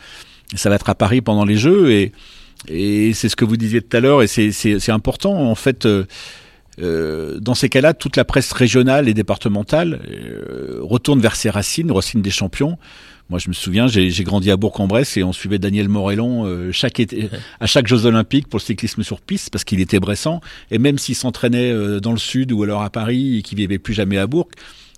ça 0.55 0.69
va 0.69 0.75
être 0.75 0.89
à 0.89 0.95
Paris 0.95 1.21
pendant 1.21 1.45
les 1.45 1.57
Jeux. 1.57 1.91
Et, 1.91 2.11
c'est 2.67 3.29
ce 3.29 3.35
que 3.35 3.45
vous 3.45 3.57
disiez 3.57 3.81
tout 3.81 3.95
à 3.95 3.99
l'heure. 3.99 4.21
Et 4.21 4.27
c'est 4.27 4.89
important. 4.89 5.33
En 5.33 5.55
fait, 5.55 5.85
euh, 5.85 6.05
euh, 6.81 7.39
dans 7.39 7.55
ces 7.55 7.69
cas-là, 7.69 7.93
toute 7.93 8.17
la 8.17 8.25
presse 8.25 8.51
régionale 8.51 9.07
et 9.07 9.13
départementale 9.13 10.01
retourne 10.81 11.21
vers 11.21 11.35
ses 11.35 11.49
racines, 11.49 11.91
racines 11.91 12.21
des 12.21 12.31
champions. 12.31 12.77
Moi, 13.29 13.39
je 13.39 13.49
me 13.49 13.53
souviens, 13.53 13.87
j'ai 13.87 14.23
grandi 14.23 14.49
à 14.49 14.57
Bourg-en-Bresse 14.57 15.17
et 15.17 15.23
on 15.23 15.33
suivait 15.33 15.59
Daniel 15.59 15.87
Morellon 15.87 16.45
euh, 16.45 16.71
chaque 16.71 16.99
été, 16.99 17.29
à 17.59 17.67
chaque 17.67 17.85
Jeux 17.85 18.05
Olympiques 18.05 18.47
pour 18.47 18.59
le 18.59 18.63
cyclisme 18.63 19.03
sur 19.03 19.21
piste 19.21 19.51
parce 19.51 19.63
qu'il 19.63 19.79
était 19.79 19.99
bressant. 19.99 20.41
Et 20.71 20.79
même 20.79 20.97
s'il 20.97 21.15
s'entraînait 21.15 21.99
dans 21.99 22.11
le 22.11 22.17
sud 22.17 22.51
ou 22.51 22.63
alors 22.63 22.81
à 22.81 22.89
Paris 22.89 23.37
et 23.37 23.41
qu'il 23.43 23.57
vivait 23.57 23.77
plus 23.77 23.93
jamais 23.93 24.17
à 24.17 24.25
Bourg, 24.25 24.49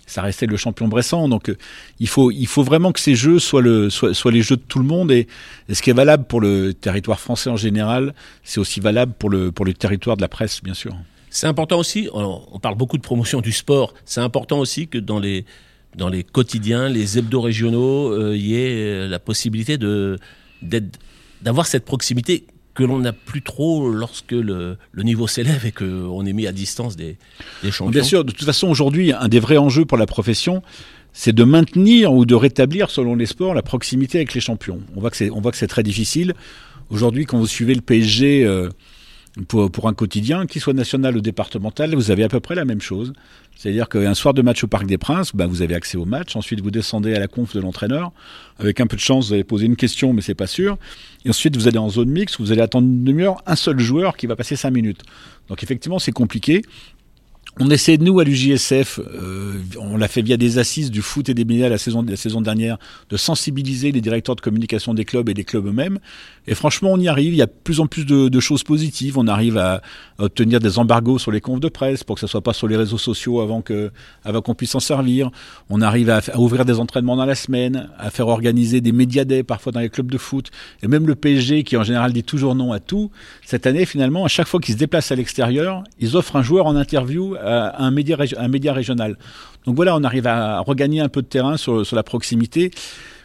ça 0.06 0.22
restait 0.22 0.46
le 0.46 0.56
champion 0.56 0.88
bressant. 0.88 1.28
Donc, 1.28 1.54
il 1.98 2.08
faut, 2.08 2.30
il 2.30 2.46
faut 2.46 2.62
vraiment 2.62 2.92
que 2.92 3.00
ces 3.00 3.14
jeux 3.14 3.38
soient, 3.38 3.62
le, 3.62 3.90
soient, 3.90 4.14
soient 4.14 4.32
les 4.32 4.42
jeux 4.42 4.56
de 4.56 4.62
tout 4.62 4.78
le 4.78 4.84
monde. 4.84 5.10
Et, 5.10 5.26
et, 5.68 5.74
ce 5.74 5.82
qui 5.82 5.90
est 5.90 5.94
valable 5.94 6.24
pour 6.24 6.40
le 6.40 6.74
territoire 6.74 7.20
français 7.20 7.50
en 7.50 7.56
général, 7.56 8.14
c'est 8.44 8.60
aussi 8.60 8.80
valable 8.80 9.12
pour 9.18 9.30
le, 9.30 9.52
pour 9.52 9.64
le 9.64 9.74
territoire 9.74 10.16
de 10.16 10.22
la 10.22 10.28
presse, 10.28 10.62
bien 10.62 10.74
sûr. 10.74 10.94
C'est 11.30 11.46
important 11.46 11.78
aussi, 11.78 12.10
on 12.12 12.58
parle 12.58 12.76
beaucoup 12.76 12.98
de 12.98 13.02
promotion 13.02 13.40
du 13.40 13.52
sport, 13.52 13.94
c'est 14.04 14.20
important 14.20 14.58
aussi 14.58 14.86
que 14.86 14.98
dans 14.98 15.18
les, 15.18 15.46
dans 15.96 16.08
les 16.08 16.24
quotidiens, 16.24 16.88
les 16.88 17.18
hebdos 17.18 17.40
régionaux, 17.40 18.12
euh, 18.12 18.36
il 18.36 18.46
y 18.46 18.54
ait 18.54 18.72
euh, 18.72 19.08
la 19.08 19.18
possibilité 19.18 19.78
de, 19.78 20.18
d'avoir 21.42 21.66
cette 21.66 21.84
proximité 21.84 22.44
que 22.74 22.82
l'on 22.82 23.00
n'a 23.00 23.12
plus 23.12 23.42
trop 23.42 23.90
lorsque 23.90 24.32
le, 24.32 24.78
le 24.92 25.02
niveau 25.02 25.26
s'élève 25.26 25.66
et 25.66 25.72
qu'on 25.72 26.24
est 26.24 26.32
mis 26.32 26.46
à 26.46 26.52
distance 26.52 26.96
des, 26.96 27.16
des 27.62 27.70
champions. 27.70 27.90
Bien 27.90 28.02
sûr, 28.02 28.24
de 28.24 28.32
toute 28.32 28.46
façon, 28.46 28.68
aujourd'hui, 28.68 29.12
un 29.12 29.28
des 29.28 29.40
vrais 29.40 29.58
enjeux 29.58 29.84
pour 29.84 29.98
la 29.98 30.06
profession, 30.06 30.62
c'est 31.12 31.34
de 31.34 31.44
maintenir 31.44 32.12
ou 32.14 32.24
de 32.24 32.34
rétablir, 32.34 32.90
selon 32.90 33.14
les 33.14 33.26
sports, 33.26 33.52
la 33.52 33.62
proximité 33.62 34.18
avec 34.18 34.32
les 34.32 34.40
champions. 34.40 34.80
On 34.96 35.00
voit 35.00 35.10
que 35.10 35.18
c'est, 35.18 35.30
on 35.30 35.40
voit 35.40 35.50
que 35.50 35.58
c'est 35.58 35.66
très 35.66 35.82
difficile. 35.82 36.34
Aujourd'hui, 36.88 37.26
quand 37.26 37.38
vous 37.38 37.46
suivez 37.46 37.74
le 37.74 37.82
PSG, 37.82 38.44
euh, 38.44 38.70
pour, 39.48 39.70
pour 39.70 39.88
un 39.88 39.94
quotidien, 39.94 40.46
qu'il 40.46 40.60
soit 40.60 40.74
national 40.74 41.16
ou 41.16 41.20
départemental, 41.20 41.94
vous 41.94 42.10
avez 42.10 42.24
à 42.24 42.28
peu 42.28 42.40
près 42.40 42.54
la 42.54 42.64
même 42.64 42.80
chose. 42.80 43.12
C'est-à-dire 43.56 43.88
qu'un 43.88 44.14
soir 44.14 44.34
de 44.34 44.42
match 44.42 44.62
au 44.64 44.66
Parc 44.66 44.86
des 44.86 44.98
Princes, 44.98 45.34
ben 45.34 45.46
vous 45.46 45.62
avez 45.62 45.74
accès 45.74 45.96
au 45.96 46.04
match. 46.04 46.36
Ensuite, 46.36 46.60
vous 46.60 46.70
descendez 46.70 47.14
à 47.14 47.18
la 47.18 47.28
conf 47.28 47.54
de 47.54 47.60
l'entraîneur. 47.60 48.12
Avec 48.58 48.80
un 48.80 48.86
peu 48.86 48.96
de 48.96 49.00
chance, 49.00 49.28
vous 49.28 49.34
allez 49.34 49.44
poser 49.44 49.66
une 49.66 49.76
question, 49.76 50.12
mais 50.12 50.20
c'est 50.20 50.34
pas 50.34 50.46
sûr. 50.46 50.76
Et 51.24 51.30
ensuite, 51.30 51.56
vous 51.56 51.66
allez 51.66 51.78
en 51.78 51.88
zone 51.88 52.10
mixte, 52.10 52.40
vous 52.40 52.52
allez 52.52 52.60
attendre 52.60 52.86
une 52.86 53.04
demi-heure, 53.04 53.42
un 53.46 53.56
seul 53.56 53.78
joueur 53.78 54.16
qui 54.16 54.26
va 54.26 54.36
passer 54.36 54.56
cinq 54.56 54.70
minutes. 54.70 55.02
Donc 55.48 55.62
effectivement, 55.62 55.98
c'est 55.98 56.12
compliqué. 56.12 56.62
On 57.60 57.68
essaie, 57.68 57.98
nous, 57.98 58.18
à 58.18 58.24
l'UJSF, 58.24 58.98
euh, 58.98 59.60
on 59.78 59.98
l'a 59.98 60.08
fait 60.08 60.22
via 60.22 60.38
des 60.38 60.56
assises 60.56 60.90
du 60.90 61.02
foot 61.02 61.28
et 61.28 61.34
des 61.34 61.44
médias 61.44 61.68
la 61.68 61.76
saison, 61.76 62.02
la 62.02 62.16
saison 62.16 62.40
dernière, 62.40 62.78
de 63.10 63.18
sensibiliser 63.18 63.92
les 63.92 64.00
directeurs 64.00 64.36
de 64.36 64.40
communication 64.40 64.94
des 64.94 65.04
clubs 65.04 65.28
et 65.28 65.34
des 65.34 65.44
clubs 65.44 65.66
eux-mêmes. 65.66 65.98
Et 66.46 66.54
franchement, 66.54 66.90
on 66.92 66.98
y 66.98 67.08
arrive. 67.08 67.32
Il 67.32 67.36
y 67.36 67.42
a 67.42 67.46
de 67.46 67.52
plus 67.52 67.80
en 67.80 67.86
plus 67.86 68.04
de, 68.04 68.28
de 68.28 68.40
choses 68.40 68.64
positives. 68.64 69.18
On 69.18 69.26
arrive 69.28 69.56
à, 69.58 69.82
à, 70.18 70.24
obtenir 70.24 70.60
des 70.60 70.78
embargos 70.78 71.18
sur 71.18 71.30
les 71.30 71.40
confs 71.40 71.60
de 71.60 71.68
presse 71.68 72.04
pour 72.04 72.16
que 72.16 72.20
ça 72.20 72.26
soit 72.26 72.40
pas 72.42 72.52
sur 72.52 72.68
les 72.68 72.76
réseaux 72.76 72.98
sociaux 72.98 73.40
avant 73.40 73.62
que, 73.62 73.90
avant 74.24 74.42
qu'on 74.42 74.54
puisse 74.54 74.70
s'en 74.70 74.80
servir. 74.80 75.30
On 75.70 75.80
arrive 75.80 76.10
à, 76.10 76.20
à, 76.32 76.38
ouvrir 76.38 76.64
des 76.64 76.80
entraînements 76.80 77.16
dans 77.16 77.26
la 77.26 77.34
semaine, 77.34 77.88
à 77.98 78.10
faire 78.10 78.28
organiser 78.28 78.80
des 78.80 78.92
médias 78.92 79.24
parfois 79.46 79.72
dans 79.72 79.80
les 79.80 79.88
clubs 79.88 80.10
de 80.10 80.18
foot. 80.18 80.50
Et 80.82 80.88
même 80.88 81.06
le 81.06 81.14
PSG, 81.14 81.62
qui 81.62 81.76
en 81.76 81.84
général 81.84 82.12
dit 82.12 82.24
toujours 82.24 82.54
non 82.54 82.72
à 82.72 82.80
tout, 82.80 83.10
cette 83.44 83.66
année, 83.66 83.84
finalement, 83.84 84.24
à 84.24 84.28
chaque 84.28 84.48
fois 84.48 84.60
qu'ils 84.60 84.74
se 84.74 84.78
déplacent 84.78 85.12
à 85.12 85.14
l'extérieur, 85.14 85.84
ils 86.00 86.16
offrent 86.16 86.36
un 86.36 86.42
joueur 86.42 86.66
en 86.66 86.76
interview 86.76 87.36
un 87.42 87.90
média, 87.90 88.16
un 88.36 88.48
média 88.48 88.72
régional. 88.72 89.16
Donc 89.66 89.76
voilà, 89.76 89.96
on 89.96 90.02
arrive 90.04 90.26
à 90.26 90.60
regagner 90.60 91.00
un 91.00 91.08
peu 91.08 91.22
de 91.22 91.26
terrain 91.26 91.56
sur, 91.56 91.86
sur 91.86 91.96
la 91.96 92.02
proximité. 92.02 92.70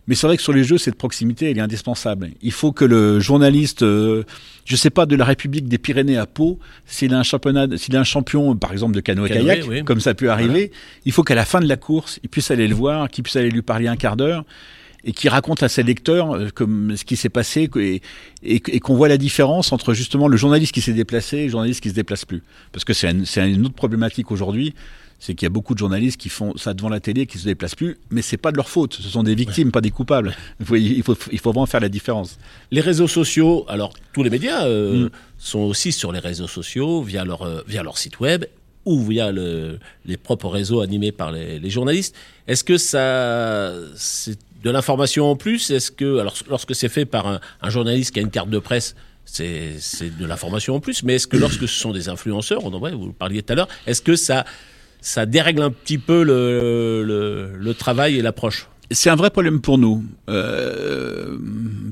Mais 0.08 0.16
c'est 0.16 0.26
vrai 0.26 0.38
que 0.38 0.44
sur 0.44 0.54
les 0.54 0.64
jeux, 0.64 0.78
cette 0.78 0.96
proximité, 0.96 1.52
elle 1.52 1.58
est 1.58 1.62
indispensable. 1.62 2.32
Il 2.42 2.54
faut 2.54 2.72
que 2.72 2.86
le 2.86 3.20
journaliste, 3.20 3.84
euh, 3.84 4.24
je 4.66 4.76
sais 4.76 4.90
pas, 4.90 5.06
de 5.06 5.16
la 5.16 5.26
République 5.26 5.68
des 5.68 5.78
Pyrénées 5.78 6.18
à 6.18 6.26
Pau, 6.26 6.60
s'il 6.86 7.14
a 7.14 7.20
un 7.20 7.24
championnat, 7.24 7.68
s'il 7.78 7.96
a 7.96 8.00
un 8.00 8.06
champion, 8.06 8.56
par 8.56 8.72
exemple, 8.72 8.96
de 8.96 9.02
canoë-kayak, 9.02 9.84
comme 9.84 10.00
ça 10.00 10.14
peut 10.14 10.32
arriver, 10.32 10.72
il 11.06 11.12
faut 11.12 11.24
qu'à 11.24 11.36
la 11.36 11.46
fin 11.46 11.60
de 11.60 11.68
la 11.68 11.78
course, 11.78 12.20
il 12.24 12.30
puisse 12.30 12.52
aller 12.52 12.68
le 12.68 12.76
voir, 12.76 13.10
qu'il 13.10 13.24
puisse 13.24 13.36
aller 13.36 13.50
lui 13.50 13.62
parler 13.62 13.88
un 13.88 13.98
quart 13.98 14.16
d'heure 14.16 14.46
et 15.04 15.12
qui 15.12 15.30
raconte 15.30 15.62
à 15.64 15.70
ses 15.70 15.84
lecteurs 15.84 16.36
euh, 16.36 16.48
comme 16.54 16.96
ce 16.98 17.06
qui 17.06 17.16
s'est 17.16 17.30
passé 17.30 17.70
et, 17.76 18.02
et, 18.44 18.80
qu'on 18.80 18.96
voit 18.96 19.08
la 19.08 19.18
différence 19.18 19.72
entre 19.72 19.94
justement 19.94 20.28
le 20.28 20.38
journaliste 20.38 20.74
qui 20.74 20.82
s'est 20.82 20.94
déplacé 20.94 21.38
et 21.38 21.44
le 21.46 21.50
journaliste 21.50 21.82
qui 21.82 21.90
se 21.90 21.94
déplace 21.94 22.26
plus. 22.26 22.44
Parce 22.72 22.84
que 22.84 22.94
c'est 22.94 23.10
une 23.10 23.66
autre 23.66 23.76
problématique 23.76 24.32
aujourd'hui 24.32 24.74
c'est 25.20 25.34
qu'il 25.34 25.46
y 25.46 25.48
a 25.48 25.50
beaucoup 25.50 25.74
de 25.74 25.80
journalistes 25.80 26.20
qui 26.20 26.30
font 26.30 26.56
ça 26.58 26.74
devant 26.74 26.90
la 26.90 27.00
télé, 27.00 27.26
qui 27.26 27.38
se 27.38 27.46
déplacent 27.46 27.76
plus, 27.76 27.98
mais 28.12 28.22
c'est 28.22 28.38
pas 28.38 28.52
de 28.52 28.58
leur 28.58 28.70
faute. 28.70 28.94
Ce 28.94 29.10
sont 29.10 29.24
des 29.24 29.36
victimes, 29.36 29.72
pas 29.72 29.82
des 29.82 29.92
coupables. 29.92 30.36
Il 30.60 30.66
faut, 30.66 30.76
il 30.76 31.04
faut, 31.04 31.52
vraiment 31.52 31.66
faire 31.66 31.80
la 31.80 31.90
différence. 31.90 32.38
Les 32.72 32.82
réseaux 32.82 33.08
sociaux, 33.08 33.66
alors 33.68 33.94
tous 34.14 34.24
les 34.24 34.30
médias 34.30 34.66
euh, 34.66 35.06
mm. 35.06 35.10
sont 35.38 35.60
aussi 35.60 35.92
sur 35.92 36.12
les 36.12 36.20
réseaux 36.20 36.48
sociaux 36.48 37.02
via 37.02 37.26
leur 37.26 37.42
euh, 37.42 37.64
via 37.68 37.84
leur 37.84 37.98
site 37.98 38.20
web 38.20 38.46
ou 38.86 39.04
via 39.04 39.32
le, 39.32 39.80
les 40.06 40.18
propres 40.18 40.50
réseaux 40.50 40.82
animés 40.82 41.12
par 41.12 41.32
les, 41.32 41.60
les 41.60 41.70
journalistes. 41.70 42.16
Est-ce 42.48 42.64
que 42.64 42.78
ça 42.78 43.74
c'est 43.96 44.38
de 44.64 44.70
l'information 44.70 45.30
en 45.30 45.36
plus? 45.36 45.72
Est-ce 45.72 45.92
que 45.92 46.20
alors 46.20 46.36
lorsque 46.48 46.76
c'est 46.76 46.90
fait 46.90 47.06
par 47.06 47.28
un, 47.28 47.40
un 47.62 47.70
journaliste 47.70 48.14
qui 48.14 48.20
a 48.20 48.22
une 48.22 48.32
carte 48.32 48.50
de 48.50 48.60
presse 48.60 48.96
c'est 49.28 50.18
de 50.18 50.26
l'information 50.26 50.76
en 50.76 50.80
plus, 50.80 51.04
mais 51.04 51.16
est-ce 51.16 51.28
que 51.28 51.38
lorsque 51.38 51.68
ce 51.68 51.80
sont 51.80 51.92
des 51.92 52.10
influenceurs, 52.10 52.64
on 52.66 52.72
devrait, 52.72 52.94
vous 52.94 53.12
parliez 53.12 53.44
tout 53.44 53.54
à 53.54 53.56
l'heure, 53.56 53.68
est-ce 53.86 54.02
que 54.02 54.16
ça, 54.16 54.46
ça 55.08 55.26
dérègle 55.26 55.62
un 55.62 55.72
petit 55.72 55.98
peu 55.98 56.22
le, 56.22 57.56
le, 57.58 57.74
travail 57.74 58.18
et 58.18 58.22
l'approche. 58.22 58.68
C'est 58.92 59.10
un 59.10 59.16
vrai 59.16 59.30
problème 59.30 59.62
pour 59.62 59.78
nous. 59.78 60.04
Euh, 60.30 61.38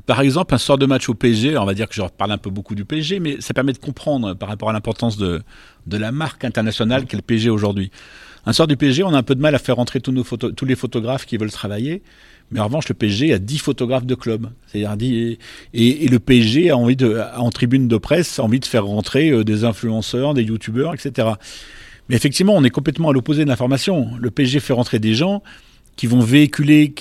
par 0.06 0.20
exemple, 0.20 0.54
un 0.54 0.58
sort 0.58 0.78
de 0.78 0.86
match 0.86 1.08
au 1.08 1.14
PSG, 1.14 1.58
on 1.58 1.64
va 1.64 1.74
dire 1.74 1.88
que 1.88 1.96
je 1.96 2.02
reparle 2.02 2.34
un 2.34 2.38
peu 2.38 2.50
beaucoup 2.50 2.76
du 2.76 2.84
PSG, 2.84 3.22
mais 3.22 3.38
ça 3.40 3.54
permet 3.54 3.72
de 3.72 3.78
comprendre 3.78 4.34
par 4.34 4.50
rapport 4.50 4.70
à 4.70 4.74
l'importance 4.74 5.16
de, 5.16 5.42
de 5.88 5.98
la 5.98 6.12
marque 6.12 6.44
internationale 6.44 7.06
qu'est 7.06 7.16
le 7.16 7.24
PSG 7.24 7.50
aujourd'hui. 7.50 7.90
Un 8.46 8.52
sort 8.52 8.68
du 8.68 8.76
PSG, 8.76 9.04
on 9.04 9.14
a 9.14 9.18
un 9.18 9.24
peu 9.24 9.36
de 9.36 9.42
mal 9.42 9.56
à 9.56 9.60
faire 9.60 9.78
rentrer 9.78 10.02
tous, 10.02 10.12
nos 10.12 10.26
photos, 10.26 10.52
tous 10.54 10.66
les 10.66 10.76
photographes 10.76 11.26
qui 11.26 11.38
veulent 11.38 11.52
travailler. 11.52 12.04
Mais 12.52 12.60
en 12.60 12.66
revanche, 12.66 12.90
le 12.90 12.96
PSG 12.96 13.34
a 13.34 13.40
10 13.40 13.60
photographes 13.60 14.06
de 14.06 14.16
club. 14.16 14.50
C'est-à-dire 14.68 15.38
et, 15.74 16.04
et, 16.04 16.08
le 16.10 16.20
PSG 16.20 16.70
a 16.70 16.78
envie 16.78 16.98
de, 16.98 17.22
en 17.38 17.50
tribune 17.50 17.88
de 17.88 17.98
presse, 17.98 18.40
a 18.40 18.44
envie 18.44 18.60
de 18.60 18.66
faire 18.66 18.86
rentrer 18.86 19.32
euh, 19.32 19.46
des 19.46 19.64
influenceurs, 19.64 20.34
des 20.34 20.44
youtubeurs, 20.44 20.94
etc. 20.94 21.30
Mais 22.10 22.16
effectivement, 22.16 22.54
on 22.56 22.64
est 22.64 22.70
complètement 22.70 23.10
à 23.10 23.14
l'opposé 23.14 23.44
de 23.44 23.50
l'information. 23.50 24.10
Le 24.20 24.32
PSG 24.32 24.60
fait 24.60 24.74
rentrer 24.74 25.00
des 25.00 25.14
gens 25.14 25.42
qui 25.96 26.08
vont 26.08 26.20
véhiculer 26.20 26.94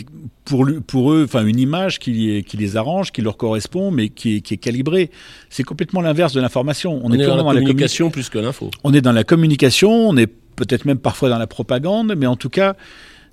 pour, 0.45 0.67
pour 0.87 1.13
eux 1.13 1.25
enfin 1.25 1.45
une 1.45 1.59
image 1.59 1.99
qui, 1.99 2.45
qui 2.45 2.57
les 2.57 2.77
arrange, 2.77 3.11
qui 3.11 3.23
leur 3.23 3.37
correspond, 3.37 3.91
mais 3.91 4.09
qui 4.09 4.37
est, 4.37 4.41
qui 4.41 4.55
est 4.55 4.59
calibrée. 4.59 5.11
C'est 5.51 5.65
complètement 5.65 6.01
l'inverse 6.01 6.33
de 6.33 6.41
l'information. 6.41 7.01
On, 7.03 7.13
est, 7.13 7.27
dans, 7.27 7.37
la 7.37 7.61
communication 7.61 8.11
plus 8.11 8.29
que 8.29 8.39
l'info. 8.39 8.71
On 8.85 8.95
est 8.95 9.01
dans 9.01 9.13
la 9.13 9.25
communication, 9.25 9.91
on 9.91 10.17
est 10.17 10.29
peut-être 10.29 10.85
même 10.85 10.99
parfois 10.99 11.29
dans 11.29 11.39
la 11.39 11.49
propagande, 11.49 12.15
mais 12.17 12.27
en 12.27 12.37
tout 12.37 12.51
cas, 12.51 12.77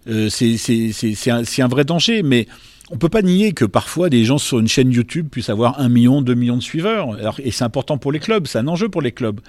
euh, 0.10 0.30
c'est 0.30 1.32
un, 1.32 1.44
un 1.60 1.68
vrai 1.68 1.86
danger. 1.86 2.24
Mais 2.24 2.48
on 2.90 2.98
peut 2.98 3.10
pas 3.10 3.22
nier 3.22 3.54
que 3.54 3.66
parfois 3.66 4.10
des 4.10 4.26
gens 4.26 4.40
sur 4.40 4.60
une 4.60 4.68
chaîne 4.68 4.92
YouTube 4.92 5.30
puissent 5.30 5.50
avoir 5.50 5.80
un 5.80 5.90
million, 5.90 6.22
deux 6.22 6.34
millions 6.34 6.58
de 6.58 6.64
suiveurs. 6.64 7.14
Alors, 7.14 7.40
et 7.44 7.52
c'est 7.52 7.64
important 7.64 7.98
pour 7.98 8.12
les 8.12 8.20
clubs, 8.20 8.48
c'est 8.48 8.58
un 8.58 8.68
enjeu 8.68 8.90
pour 8.90 9.02
les 9.02 9.12
clubs. 9.12 9.40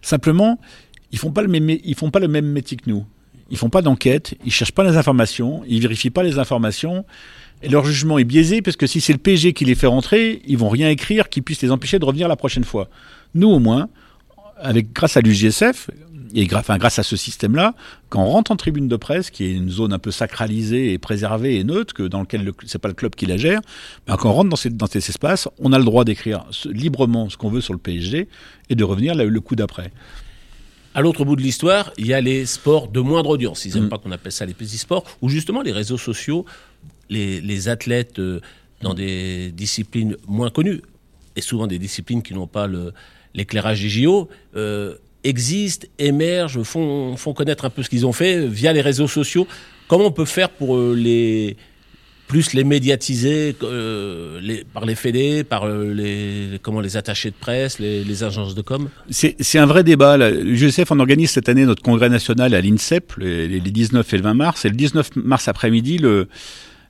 Simplement, 0.00 0.60
ils 1.12 1.18
font 1.18 1.30
pas 1.30 1.42
le 1.42 1.48
même, 1.48 1.68
ils 1.70 1.94
font 1.94 2.10
pas 2.10 2.20
le 2.20 2.28
même 2.28 2.46
métier 2.46 2.76
que 2.76 2.88
nous. 2.88 3.04
Ils 3.50 3.56
font 3.56 3.70
pas 3.70 3.82
d'enquête, 3.82 4.34
ils 4.44 4.52
cherchent 4.52 4.72
pas 4.72 4.84
les 4.84 4.96
informations, 4.96 5.62
ils 5.66 5.80
vérifient 5.80 6.10
pas 6.10 6.22
les 6.22 6.38
informations. 6.38 7.04
Et 7.62 7.68
leur 7.68 7.84
jugement 7.84 8.18
est 8.18 8.24
biaisé 8.24 8.62
parce 8.62 8.76
que 8.76 8.86
si 8.86 9.00
c'est 9.00 9.12
le 9.12 9.18
PG 9.18 9.52
qui 9.52 9.64
les 9.64 9.74
fait 9.74 9.86
rentrer, 9.86 10.42
ils 10.46 10.58
vont 10.58 10.68
rien 10.68 10.88
écrire 10.90 11.28
qui 11.28 11.40
puisse 11.40 11.62
les 11.62 11.70
empêcher 11.70 11.98
de 11.98 12.04
revenir 12.04 12.28
la 12.28 12.36
prochaine 12.36 12.64
fois. 12.64 12.88
Nous, 13.34 13.48
au 13.48 13.58
moins, 13.58 13.88
avec 14.58 14.92
grâce 14.92 15.16
à 15.16 15.20
l'UGSF 15.20 15.90
et 16.34 16.46
grâce, 16.46 16.98
à 16.98 17.02
ce 17.02 17.16
système-là, 17.16 17.74
quand 18.10 18.22
on 18.22 18.26
rentre 18.26 18.50
en 18.50 18.56
tribune 18.56 18.86
de 18.86 18.96
presse, 18.96 19.30
qui 19.30 19.44
est 19.44 19.52
une 19.52 19.70
zone 19.70 19.94
un 19.94 19.98
peu 19.98 20.10
sacralisée 20.10 20.92
et 20.92 20.98
préservée 20.98 21.56
et 21.56 21.64
neutre, 21.64 21.94
que 21.94 22.02
dans 22.02 22.20
lequel 22.20 22.52
c'est 22.66 22.78
pas 22.78 22.88
le 22.88 22.94
club 22.94 23.14
qui 23.14 23.24
la 23.26 23.38
gère, 23.38 23.60
ben 24.06 24.16
quand 24.16 24.28
on 24.28 24.34
rentre 24.34 24.50
dans 24.50 24.56
ces, 24.56 24.70
dans 24.70 24.86
on 25.58 25.72
a 25.72 25.78
le 25.78 25.84
droit 25.84 26.04
d'écrire 26.04 26.44
librement 26.66 27.30
ce 27.30 27.38
qu'on 27.38 27.48
veut 27.48 27.62
sur 27.62 27.72
le 27.72 27.78
PSG 27.78 28.28
et 28.68 28.74
de 28.74 28.84
revenir 28.84 29.14
là, 29.14 29.24
le 29.24 29.40
coup 29.40 29.56
d'après. 29.56 29.90
À 30.94 31.00
l'autre 31.00 31.24
bout 31.24 31.36
de 31.36 31.42
l'histoire, 31.42 31.92
il 31.98 32.06
y 32.06 32.14
a 32.14 32.20
les 32.20 32.46
sports 32.46 32.88
de 32.88 33.00
moindre 33.00 33.30
audience. 33.30 33.64
Ils 33.64 33.74
n'aiment 33.74 33.84
mm. 33.84 33.88
pas 33.88 33.98
qu'on 33.98 34.12
appelle 34.12 34.32
ça 34.32 34.46
les 34.46 34.54
petits 34.54 34.78
sports, 34.78 35.04
où 35.22 35.28
justement 35.28 35.62
les 35.62 35.72
réseaux 35.72 35.98
sociaux, 35.98 36.44
les, 37.10 37.68
athlètes 37.68 38.18
euh, 38.18 38.40
dans 38.82 38.94
des 38.94 39.50
disciplines 39.52 40.16
moins 40.26 40.50
connues, 40.50 40.82
et 41.36 41.40
souvent 41.40 41.66
des 41.66 41.78
disciplines 41.78 42.22
qui 42.22 42.34
n'ont 42.34 42.46
pas 42.46 42.68
l'éclairage 43.34 43.82
des 43.82 43.88
JO, 43.88 44.28
euh, 44.56 44.94
existent, 45.24 45.86
émergent, 45.98 46.62
font, 46.62 47.16
font 47.16 47.32
connaître 47.34 47.64
un 47.64 47.70
peu 47.70 47.82
ce 47.82 47.90
qu'ils 47.90 48.06
ont 48.06 48.12
fait 48.12 48.46
via 48.46 48.72
les 48.72 48.80
réseaux 48.80 49.08
sociaux. 49.08 49.46
Comment 49.88 50.06
on 50.06 50.12
peut 50.12 50.24
faire 50.24 50.50
pour 50.50 50.76
euh, 50.76 50.94
les 50.94 51.56
plus 52.28 52.52
les 52.52 52.62
médiatiser 52.62 53.56
euh, 53.62 54.38
les, 54.40 54.62
par 54.62 54.84
les 54.84 54.94
fédés, 54.94 55.42
par 55.42 55.64
euh, 55.64 55.92
les, 55.92 56.60
comment, 56.62 56.80
les 56.80 56.96
attachés 56.96 57.30
de 57.30 57.34
presse, 57.34 57.78
les, 57.78 58.04
les 58.04 58.22
agences 58.22 58.54
de 58.54 58.60
com 58.62 58.88
C'est 59.10 59.58
un 59.58 59.66
vrai 59.66 59.82
débat. 59.82 60.16
L'UGSF, 60.18 60.92
on 60.92 61.00
organise 61.00 61.30
cette 61.30 61.48
année 61.48 61.64
notre 61.64 61.82
congrès 61.82 62.10
national 62.10 62.54
à 62.54 62.60
l'INSEP, 62.60 63.14
les, 63.16 63.48
les, 63.48 63.60
19 63.60 64.12
et 64.12 64.16
le 64.18 64.22
20 64.22 64.34
mars. 64.34 64.64
Et 64.66 64.68
le 64.68 64.76
19 64.76 65.16
mars 65.16 65.48
après-midi, 65.48 65.98
le, 65.98 66.28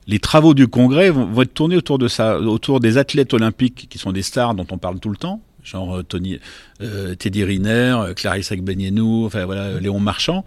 les 0.07 0.19
travaux 0.19 0.53
du 0.53 0.67
congrès 0.67 1.09
vont, 1.09 1.25
vont, 1.25 1.41
être 1.41 1.53
tournés 1.53 1.77
autour 1.77 1.97
de 1.97 2.09
ça, 2.09 2.37
autour 2.39 2.81
des 2.81 2.97
athlètes 2.97 3.33
olympiques 3.33 3.87
qui 3.89 3.97
sont 3.97 4.11
des 4.11 4.23
stars 4.23 4.53
dont 4.55 4.67
on 4.69 4.77
parle 4.77 4.99
tout 4.99 5.09
le 5.09 5.17
temps, 5.17 5.41
genre 5.63 5.97
euh, 5.97 6.03
Tony, 6.03 6.37
euh, 6.81 7.15
Teddy 7.15 7.45
Riner, 7.45 7.95
Clarisse 8.15 8.51
Agbenienou, 8.51 9.25
enfin 9.25 9.45
voilà, 9.45 9.79
Léon 9.79 10.01
Marchand 10.01 10.43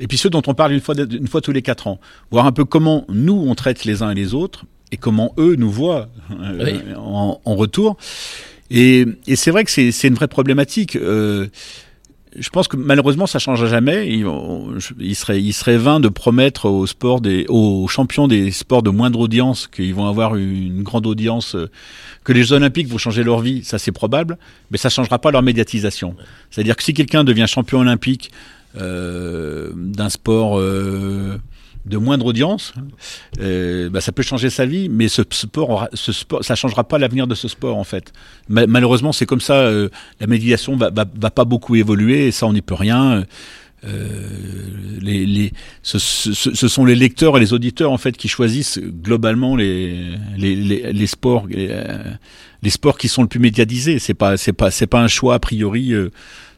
et 0.00 0.06
puis 0.06 0.18
ceux 0.18 0.30
dont 0.30 0.42
on 0.46 0.54
parle 0.54 0.72
une 0.72 0.80
fois, 0.80 0.94
une 0.98 1.28
fois 1.28 1.40
tous 1.40 1.52
les 1.52 1.62
quatre 1.62 1.86
ans. 1.86 2.00
Voir 2.30 2.46
un 2.46 2.52
peu 2.52 2.64
comment 2.64 3.04
nous, 3.08 3.44
on 3.46 3.54
traite 3.54 3.84
les 3.84 4.02
uns 4.02 4.10
et 4.10 4.14
les 4.14 4.34
autres, 4.34 4.64
et 4.90 4.96
comment 4.96 5.32
eux 5.38 5.54
nous 5.56 5.70
voient 5.70 6.08
euh, 6.32 6.94
en, 6.96 7.40
en, 7.44 7.54
retour. 7.54 7.96
Et, 8.70 9.06
et 9.26 9.36
c'est 9.36 9.50
vrai 9.50 9.64
que 9.64 9.70
c'est 9.70 10.08
une 10.08 10.14
vraie 10.14 10.28
problématique. 10.28 10.96
Euh, 10.96 11.48
je 12.36 12.48
pense 12.50 12.68
que 12.68 12.76
malheureusement 12.76 13.26
ça 13.26 13.38
changera 13.38 13.68
jamais. 13.68 14.08
Il, 14.08 14.26
il, 15.00 15.16
serait, 15.16 15.42
il 15.42 15.52
serait 15.52 15.76
vain 15.76 16.00
de 16.00 16.08
promettre 16.08 16.66
aux 16.66 16.86
sports 16.86 17.20
des, 17.20 17.44
aux 17.48 17.88
champions 17.88 18.28
des 18.28 18.50
sports 18.52 18.82
de 18.82 18.90
moindre 18.90 19.18
audience 19.18 19.66
qu'ils 19.66 19.94
vont 19.94 20.06
avoir 20.06 20.36
une 20.36 20.82
grande 20.82 21.06
audience, 21.06 21.56
euh, 21.56 21.70
que 22.24 22.32
les 22.32 22.44
Jeux 22.44 22.56
Olympiques 22.56 22.88
vont 22.88 22.98
changer 22.98 23.24
leur 23.24 23.40
vie. 23.40 23.64
Ça 23.64 23.78
c'est 23.78 23.92
probable, 23.92 24.38
mais 24.70 24.78
ça 24.78 24.88
changera 24.88 25.18
pas 25.18 25.30
leur 25.30 25.42
médiatisation. 25.42 26.14
C'est-à-dire 26.50 26.76
que 26.76 26.82
si 26.82 26.94
quelqu'un 26.94 27.24
devient 27.24 27.46
champion 27.48 27.80
olympique 27.80 28.30
d'un 28.74 30.08
sport 30.08 30.58
euh, 30.58 31.38
de 31.86 31.96
moindre 31.96 32.26
audience, 32.26 32.74
euh, 33.40 33.88
bah, 33.88 34.00
ça 34.00 34.12
peut 34.12 34.22
changer 34.22 34.50
sa 34.50 34.66
vie, 34.66 34.88
mais 34.88 35.08
ce 35.08 35.22
sport, 35.30 35.88
ce 35.94 36.12
sport, 36.12 36.44
ça 36.44 36.54
changera 36.54 36.84
pas 36.84 36.98
l'avenir 36.98 37.26
de 37.26 37.34
ce 37.34 37.48
sport 37.48 37.76
en 37.76 37.84
fait. 37.84 38.12
malheureusement, 38.48 39.12
c'est 39.12 39.26
comme 39.26 39.40
ça. 39.40 39.54
Euh, 39.54 39.88
la 40.20 40.26
médiation 40.26 40.76
va, 40.76 40.90
va, 40.90 41.04
va, 41.14 41.30
pas 41.30 41.44
beaucoup 41.44 41.76
évoluer, 41.76 42.26
et 42.26 42.32
ça, 42.32 42.46
on 42.46 42.52
n'y 42.52 42.62
peut 42.62 42.74
rien. 42.74 43.24
Euh, 43.84 44.28
les, 45.00 45.24
les, 45.24 45.52
ce, 45.82 45.98
ce, 45.98 46.32
ce, 46.34 46.68
sont 46.68 46.84
les 46.84 46.94
lecteurs 46.94 47.38
et 47.38 47.40
les 47.40 47.54
auditeurs 47.54 47.92
en 47.92 47.96
fait 47.96 48.14
qui 48.14 48.28
choisissent 48.28 48.78
globalement 48.78 49.56
les, 49.56 50.16
les, 50.36 50.54
les, 50.54 50.92
les 50.92 51.06
sports, 51.06 51.46
les, 51.46 52.70
sports 52.70 52.98
qui 52.98 53.08
sont 53.08 53.22
le 53.22 53.28
plus 53.28 53.40
médiatisés. 53.40 53.98
C'est 53.98 54.14
pas, 54.14 54.36
c'est 54.36 54.52
pas, 54.52 54.70
c'est 54.70 54.86
pas 54.86 55.00
un 55.00 55.08
choix 55.08 55.34
a 55.34 55.38
priori. 55.38 55.94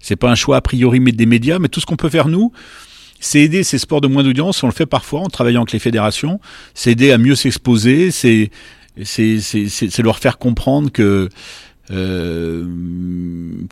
C'est 0.01 0.17
pas 0.17 0.31
un 0.31 0.35
choix 0.35 0.57
a 0.57 0.61
priori 0.61 0.99
des 1.01 1.27
médias, 1.27 1.61
mais 1.61 1.69
tout 1.69 1.79
ce 1.79 1.87
qu'on 1.87 1.97
peut 1.97 2.09
faire 2.09 2.27
nous, 2.27 2.53
c'est 3.21 3.41
aider 3.41 3.63
ces 3.63 3.79
sports 3.79 4.01
de 4.01 4.09
moins 4.09 4.25
d'audience. 4.25 4.63
On 4.65 4.67
le 4.67 4.73
fait 4.73 4.87
parfois 4.87 5.21
en 5.21 5.29
travaillant 5.29 5.61
avec 5.63 5.73
les 5.73 5.79
fédérations. 5.79 6.41
C'est 6.75 6.91
aider 6.91 7.13
à 7.13 7.19
mieux 7.19 7.37
s'exposer. 7.37 8.11
C'est 8.11 8.51
c'est 9.05 9.99
leur 10.03 10.19
faire 10.19 10.39
comprendre 10.39 10.91
que 10.91 11.29
euh, 11.91 12.67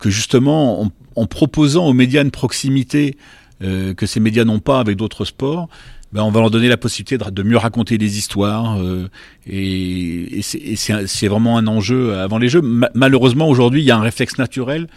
que 0.00 0.10
justement 0.10 0.82
en, 0.82 0.92
en, 1.16 1.26
proposant 1.26 1.86
aux 1.86 1.92
médias 1.92 2.22
une 2.22 2.30
proximité 2.30 3.16
euh, 3.62 3.94
que 3.94 4.06
ces 4.06 4.20
médias 4.20 4.44
n'ont 4.44 4.60
pas 4.60 4.80
avec 4.80 4.96
d'autres 4.96 5.24
sports, 5.24 5.68
ben 6.12 6.22
on 6.22 6.30
va 6.30 6.40
leur 6.40 6.50
donner 6.50 6.68
la 6.68 6.76
possibilité 6.76 7.18
de, 7.18 7.30
de 7.30 7.42
mieux 7.42 7.56
raconter 7.56 7.98
des 7.98 8.18
histoires. 8.18 8.80
Euh, 8.80 9.08
et, 9.46 10.40
et 10.40 10.76
c'est 10.76 11.28
vraiment 11.28 11.56
un 11.56 11.66
enjeu 11.66 12.14
avant 12.18 12.38
les 12.38 12.48
Jeux. 12.48 12.62
malheureusement, 12.94 13.48
aujourd'hui, 13.48 13.80
il 13.82 13.84
y 13.84 13.90
a 13.90 13.96
un 13.96 14.02
réflexe 14.02 14.38
naturel 14.38 14.88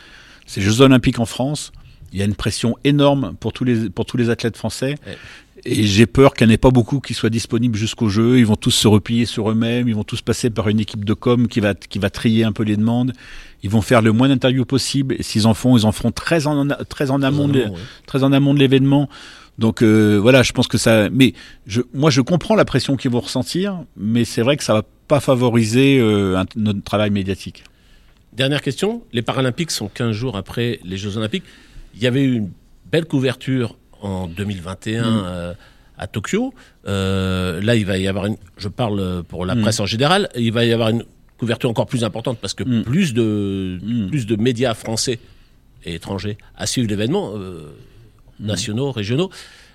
ces 0.46 0.62
Jeux 0.62 0.82
Olympiques 0.82 1.20
en 1.20 1.25
France, 1.25 1.72
il 2.12 2.20
y 2.20 2.22
a 2.22 2.25
une 2.25 2.36
pression 2.36 2.77
énorme 2.84 3.36
pour 3.39 3.53
tous 3.53 3.63
les, 3.63 3.89
pour 3.89 4.05
tous 4.05 4.17
les 4.17 4.29
athlètes 4.29 4.58
français. 4.58 4.96
Et 5.65 5.84
j'ai 5.84 6.05
peur 6.05 6.34
qu'il 6.34 6.46
n'y 6.48 6.51
en 6.51 6.55
ait 6.55 6.58
pas 6.58 6.72
beaucoup 6.72 7.00
qui 7.00 7.13
soient 7.13 7.29
disponibles 7.29 7.77
jusqu'au 7.77 8.10
jeu. 8.10 8.38
Ils 8.38 8.46
vont 8.46 8.58
tous 8.58 8.72
se 8.72 8.88
replier 8.88 9.25
sur 9.25 9.50
eux-mêmes. 9.50 9.88
Ils 9.88 9.96
vont 9.96 10.03
tous 10.03 10.22
passer 10.22 10.50
par 10.50 10.67
une 10.67 10.82
équipe 10.82 11.05
de 11.05 11.13
com 11.13 11.48
qui 11.48 11.62
va, 11.62 11.74
qui 11.74 12.00
va 12.00 12.10
trier 12.10 12.43
un 12.43 12.51
peu 12.51 12.63
les 12.63 12.75
demandes. 12.75 13.13
Ils 13.63 13.70
vont 13.70 13.82
faire 13.82 14.01
le 14.01 14.12
moins 14.12 14.27
d'interviews 14.27 14.65
possible. 14.65 15.15
Et 15.17 15.24
s'ils 15.24 15.48
en 15.48 15.53
font, 15.53 15.77
ils 15.77 15.86
en 15.86 15.93
feront 15.93 16.12
très 16.12 16.48
en, 16.48 16.67
très 16.89 17.12
en 17.12 17.22
amont, 17.22 17.48
de, 17.48 17.67
très 18.05 18.24
en 18.24 18.34
amont 18.34 18.53
de 18.53 18.60
l'événement. 18.60 19.08
Donc 19.58 19.82
euh, 19.84 20.17
voilà, 20.22 20.43
je 20.43 20.51
pense 20.51 20.67
que 20.67 20.77
ça. 20.77 21.10
Mais 21.10 21.34
je, 21.65 21.82
moi, 21.93 22.10
je 22.10 22.20
comprends 22.20 22.55
la 22.55 22.65
pression 22.65 22.98
qu'ils 22.98 23.12
vont 23.12 23.22
ressentir, 23.22 23.84
mais 23.96 24.25
c'est 24.25 24.41
vrai 24.41 24.58
que 24.58 24.63
ça 24.65 24.74
va 24.74 24.84
pas 25.08 25.22
favoriser 25.22 25.98
euh, 26.00 26.38
un- 26.39 26.46
notre 26.58 26.84
travail 26.84 27.10
médiatique. 27.12 27.63
Dernière 28.34 28.62
question. 28.63 29.03
Les 29.13 29.22
Paralympiques 29.22 29.72
sont 29.72 29.88
15 29.88 30.12
jours 30.12 30.36
après 30.36 30.79
les 30.84 30.98
Jeux 30.98 31.15
Olympiques. 31.17 31.43
Il 31.96 32.01
y 32.01 32.08
avait 32.08 32.24
eu 32.24 32.34
une 32.36 32.50
belle 32.91 33.05
couverture 33.05 33.77
en 34.03 34.27
2021 34.27 35.01
Mm. 35.03 35.24
euh, 35.25 35.53
à 35.98 36.07
Tokyo. 36.07 36.53
Euh, 36.88 37.62
là, 37.62 37.75
il 37.75 37.86
va 37.86 37.98
y 37.98 38.07
avoir 38.07 38.25
une. 38.27 38.38
Je 38.57 38.67
parle 38.67 39.24
pour 39.27 39.45
la 39.45 39.55
Mm. 39.55 39.62
presse 39.62 39.79
en 39.79 39.86
général. 39.86 40.29
Il 40.36 40.51
va 40.51 40.65
y 40.65 40.72
avoir 40.74 40.89
une 40.89 41.03
couverture 41.38 41.69
encore 41.69 41.88
plus 41.88 42.03
importante 42.03 42.38
parce 42.39 42.53
que 42.53 42.63
Mm. 42.63 42.83
plus 42.83 43.13
de 43.13 43.79
plus 44.10 44.25
de 44.25 44.36
médias 44.36 44.74
français 44.74 45.19
et 45.86 45.95
étrangers 45.95 46.38
à 46.55 46.65
suivre 46.67 46.88
l'événement, 46.89 47.33
euh, 47.36 47.74
nationaux, 48.39 48.91
régionaux. 48.91 49.29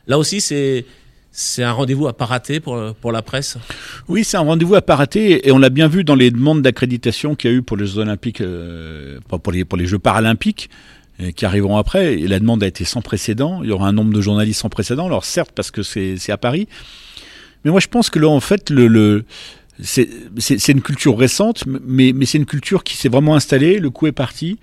Là 0.07 0.19
aussi, 0.19 0.41
c'est 0.41 0.85
c'est 1.31 1.63
un 1.63 1.73
rendez-vous 1.73 2.09
à 2.09 2.17
pas 2.17 2.25
rater 2.25 2.59
pour 2.59 2.95
pour 3.01 3.13
la 3.13 3.23
presse. 3.23 3.59
Oui, 4.09 4.25
c'est 4.25 4.39
un 4.39 4.41
rendez-vous 4.41 4.75
à 4.75 4.83
pas 4.83 4.97
rater, 4.97 5.47
et 5.47 5.53
on 5.53 5.59
l'a 5.59 5.69
bien 5.71 5.87
vu 5.87 6.03
dans 6.03 6.15
les 6.17 6.31
demandes 6.31 6.63
d'accréditation 6.63 7.35
qu'il 7.37 7.51
y 7.51 7.55
a 7.55 7.57
eu 7.57 7.63
pour 7.63 7.77
les 7.77 7.87
Jeux 7.87 7.99
Olympiques, 7.99 8.41
euh, 8.41 9.21
pas 9.29 9.39
pour 9.39 9.53
les 9.53 9.65
pour 9.65 9.79
les 9.79 9.87
Jeux 9.87 9.99
Paralympiques. 10.01 10.71
Qui 11.37 11.45
arriveront 11.45 11.77
après, 11.77 12.15
et 12.15 12.29
la 12.29 12.39
demande 12.39 12.63
a 12.63 12.67
été 12.67 12.85
sans 12.85 13.03
précédent. 13.03 13.61
Il 13.63 13.69
y 13.69 13.73
aura 13.73 13.89
un 13.89 13.93
nombre 13.93 14.13
de 14.13 14.21
journalistes 14.21 14.61
sans 14.61 14.69
précédent. 14.69 15.07
Alors 15.07 15.25
certes, 15.25 15.51
parce 15.55 15.71
que 15.71 15.83
c'est 15.83 16.31
à 16.31 16.37
Paris, 16.37 16.69
mais 17.65 17.71
moi 17.71 17.81
je 17.81 17.89
pense 17.89 18.09
que 18.11 18.19
là 18.19 18.29
en 18.29 18.41
fait 18.41 18.71
le, 18.71 18.87
le 18.87 19.25
c'est 19.81 20.69
une 20.69 20.83
culture 20.83 21.17
récente, 21.19 21.65
mais 21.67 22.13
mais 22.15 22.27
c'est 22.27 22.39
une 22.39 22.47
culture 22.47 22.83
qui 22.85 22.97
s'est 22.97 23.09
vraiment 23.09 23.35
installée. 23.37 23.79
Le 23.79 23.91
coup 23.91 24.07
est 24.07 24.13
parti. 24.13 24.59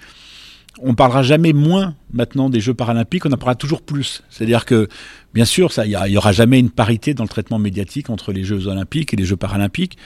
On 0.81 0.93
parlera 0.93 1.23
jamais 1.23 1.53
moins 1.53 1.95
maintenant 2.11 2.49
des 2.49 2.59
Jeux 2.59 2.73
paralympiques, 2.73 3.25
on 3.25 3.31
en 3.31 3.37
parlera 3.37 3.55
toujours 3.55 3.81
plus. 3.81 4.23
C'est-à-dire 4.29 4.65
que, 4.65 4.89
bien 5.33 5.45
sûr, 5.45 5.71
il 5.85 5.91
y, 5.91 5.95
a- 5.95 6.05
il 6.09 6.13
y 6.13 6.17
aura 6.17 6.33
jamais 6.33 6.59
une 6.59 6.69
parité 6.69 7.13
dans 7.13 7.23
le 7.23 7.29
traitement 7.29 7.59
médiatique 7.59 8.09
entre 8.09 8.33
les 8.33 8.43
Jeux 8.43 8.67
olympiques 8.67 9.13
et 9.13 9.15
les 9.15 9.23
Jeux 9.23 9.37
paralympiques. 9.37 9.97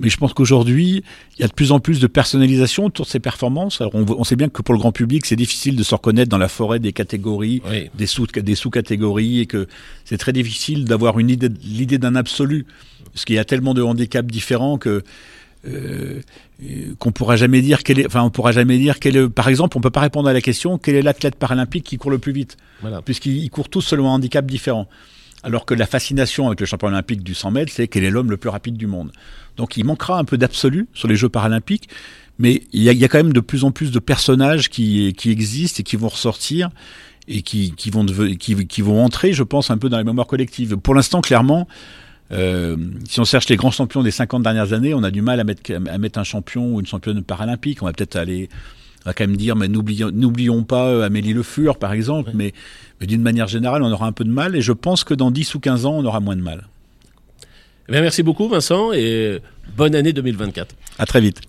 Mais 0.00 0.08
je 0.08 0.16
pense 0.16 0.32
qu'aujourd'hui, 0.32 1.04
il 1.36 1.40
y 1.42 1.44
a 1.44 1.48
de 1.48 1.52
plus 1.52 1.72
en 1.72 1.78
plus 1.78 2.00
de 2.00 2.06
personnalisation 2.06 2.86
autour 2.86 3.04
de 3.04 3.10
ces 3.10 3.20
performances. 3.20 3.80
Alors, 3.80 3.94
on, 3.94 4.04
on 4.18 4.24
sait 4.24 4.34
bien 4.36 4.48
que 4.48 4.62
pour 4.62 4.74
le 4.74 4.80
grand 4.80 4.92
public, 4.92 5.26
c'est 5.26 5.36
difficile 5.36 5.76
de 5.76 5.82
se 5.82 5.94
reconnaître 5.94 6.30
dans 6.30 6.38
la 6.38 6.48
forêt 6.48 6.78
des 6.78 6.92
catégories, 6.92 7.60
Oui. 7.70 7.90
des 7.94 8.06
sous 8.06 8.26
des 8.26 8.54
sous-catégories, 8.54 9.40
et 9.40 9.46
que 9.46 9.68
c'est 10.04 10.18
très 10.18 10.32
difficile 10.32 10.86
d'avoir 10.86 11.18
une 11.18 11.30
idée 11.30 11.48
l'idée 11.62 11.98
d'un 11.98 12.14
absolu, 12.16 12.66
parce 13.12 13.24
qu'il 13.24 13.36
y 13.36 13.38
a 13.38 13.44
tellement 13.44 13.74
de 13.74 13.82
handicaps 13.82 14.26
différents 14.30 14.78
que 14.78 15.02
euh, 15.68 16.20
qu'on 16.98 17.12
pourra 17.12 17.36
jamais 17.36 17.60
dire 17.60 17.82
quel 17.82 17.98
est, 18.00 18.06
enfin 18.06 18.22
on 18.22 18.30
pourra 18.30 18.52
jamais 18.52 18.78
dire 18.78 18.98
quel 18.98 19.16
est, 19.16 19.28
par 19.28 19.48
exemple, 19.48 19.76
on 19.76 19.80
peut 19.82 19.90
pas 19.90 20.00
répondre 20.00 20.28
à 20.28 20.32
la 20.32 20.40
question 20.40 20.78
quel 20.78 20.94
est 20.94 21.02
l'athlète 21.02 21.34
paralympique 21.36 21.84
qui 21.84 21.98
court 21.98 22.10
le 22.10 22.18
plus 22.18 22.32
vite, 22.32 22.56
Voilà. 22.80 23.02
puisqu'ils 23.02 23.36
ils 23.44 23.50
courent 23.50 23.68
tous 23.68 23.82
selon 23.82 24.08
un 24.08 24.12
handicap 24.14 24.46
différent. 24.46 24.88
Alors 25.42 25.64
que 25.64 25.74
la 25.74 25.86
fascination 25.86 26.46
avec 26.48 26.60
le 26.60 26.66
champion 26.66 26.88
olympique 26.88 27.22
du 27.22 27.34
100 27.34 27.50
mètres, 27.52 27.72
c'est 27.74 27.88
quel 27.88 28.04
est 28.04 28.10
l'homme 28.10 28.30
le 28.30 28.36
plus 28.36 28.50
rapide 28.50 28.76
du 28.76 28.86
monde. 28.86 29.10
Donc 29.56 29.76
il 29.76 29.84
manquera 29.84 30.18
un 30.18 30.24
peu 30.24 30.36
d'absolu 30.36 30.86
sur 30.94 31.08
les 31.08 31.16
Jeux 31.16 31.28
paralympiques, 31.28 31.88
mais 32.38 32.62
il 32.72 32.82
y, 32.82 33.04
a, 33.04 33.08
quand 33.08 33.18
même 33.18 33.32
de 33.32 33.40
plus 33.40 33.64
en 33.64 33.70
plus 33.70 33.90
de 33.90 33.98
personnages 33.98 34.70
qui, 34.70 35.14
existent 35.26 35.80
et 35.80 35.82
qui 35.82 35.96
vont 35.96 36.08
ressortir 36.08 36.70
et 37.28 37.42
qui, 37.42 37.74
vont 37.90 39.04
entrer, 39.04 39.34
je 39.34 39.42
pense, 39.42 39.70
un 39.70 39.76
peu 39.76 39.90
dans 39.90 39.98
la 39.98 40.04
mémoire 40.04 40.26
collective. 40.26 40.76
Pour 40.78 40.94
l'instant, 40.94 41.20
clairement, 41.20 41.68
euh, 42.32 42.76
si 43.06 43.20
on 43.20 43.24
cherche 43.24 43.48
les 43.48 43.56
grands 43.56 43.70
champions 43.70 44.02
des 44.02 44.10
50 44.10 44.42
dernières 44.42 44.72
années, 44.72 44.94
on 44.94 45.02
a 45.02 45.10
du 45.10 45.20
mal 45.20 45.38
à 45.40 45.44
mettre, 45.44 46.18
un 46.18 46.24
champion 46.24 46.74
ou 46.74 46.80
une 46.80 46.86
championne 46.86 47.22
paralympique. 47.22 47.82
On 47.82 47.86
va 47.86 47.92
peut-être 47.92 48.16
aller, 48.16 48.48
va 49.10 49.14
quand 49.14 49.26
même 49.26 49.36
dire, 49.36 49.56
mais 49.56 49.68
n'oublions, 49.68 50.10
n'oublions 50.12 50.62
pas 50.64 50.86
euh, 50.88 51.02
Amélie 51.02 51.32
Le 51.32 51.42
Fur, 51.42 51.76
par 51.78 51.92
exemple, 51.92 52.30
Oui. 52.30 52.36
mais, 52.36 52.52
mais 53.00 53.06
d'une 53.06 53.22
manière 53.22 53.48
générale, 53.48 53.82
on 53.82 53.90
aura 53.92 54.06
un 54.06 54.12
peu 54.12 54.24
de 54.24 54.30
mal 54.30 54.56
et 54.56 54.62
je 54.62 54.72
pense 54.72 55.04
que 55.04 55.14
dans 55.14 55.30
10 55.30 55.54
ou 55.54 55.60
15 55.60 55.86
ans, 55.86 55.94
on 55.98 56.04
aura 56.04 56.20
moins 56.20 56.36
de 56.36 56.42
mal. 56.42 56.66
Eh 57.88 57.92
bien, 57.92 58.00
merci 58.02 58.22
beaucoup, 58.22 58.48
Vincent, 58.48 58.92
et 58.92 59.40
bonne 59.76 59.94
année 59.94 60.12
2024. 60.12 60.74
À 60.98 61.06
très 61.06 61.20
vite. 61.20 61.40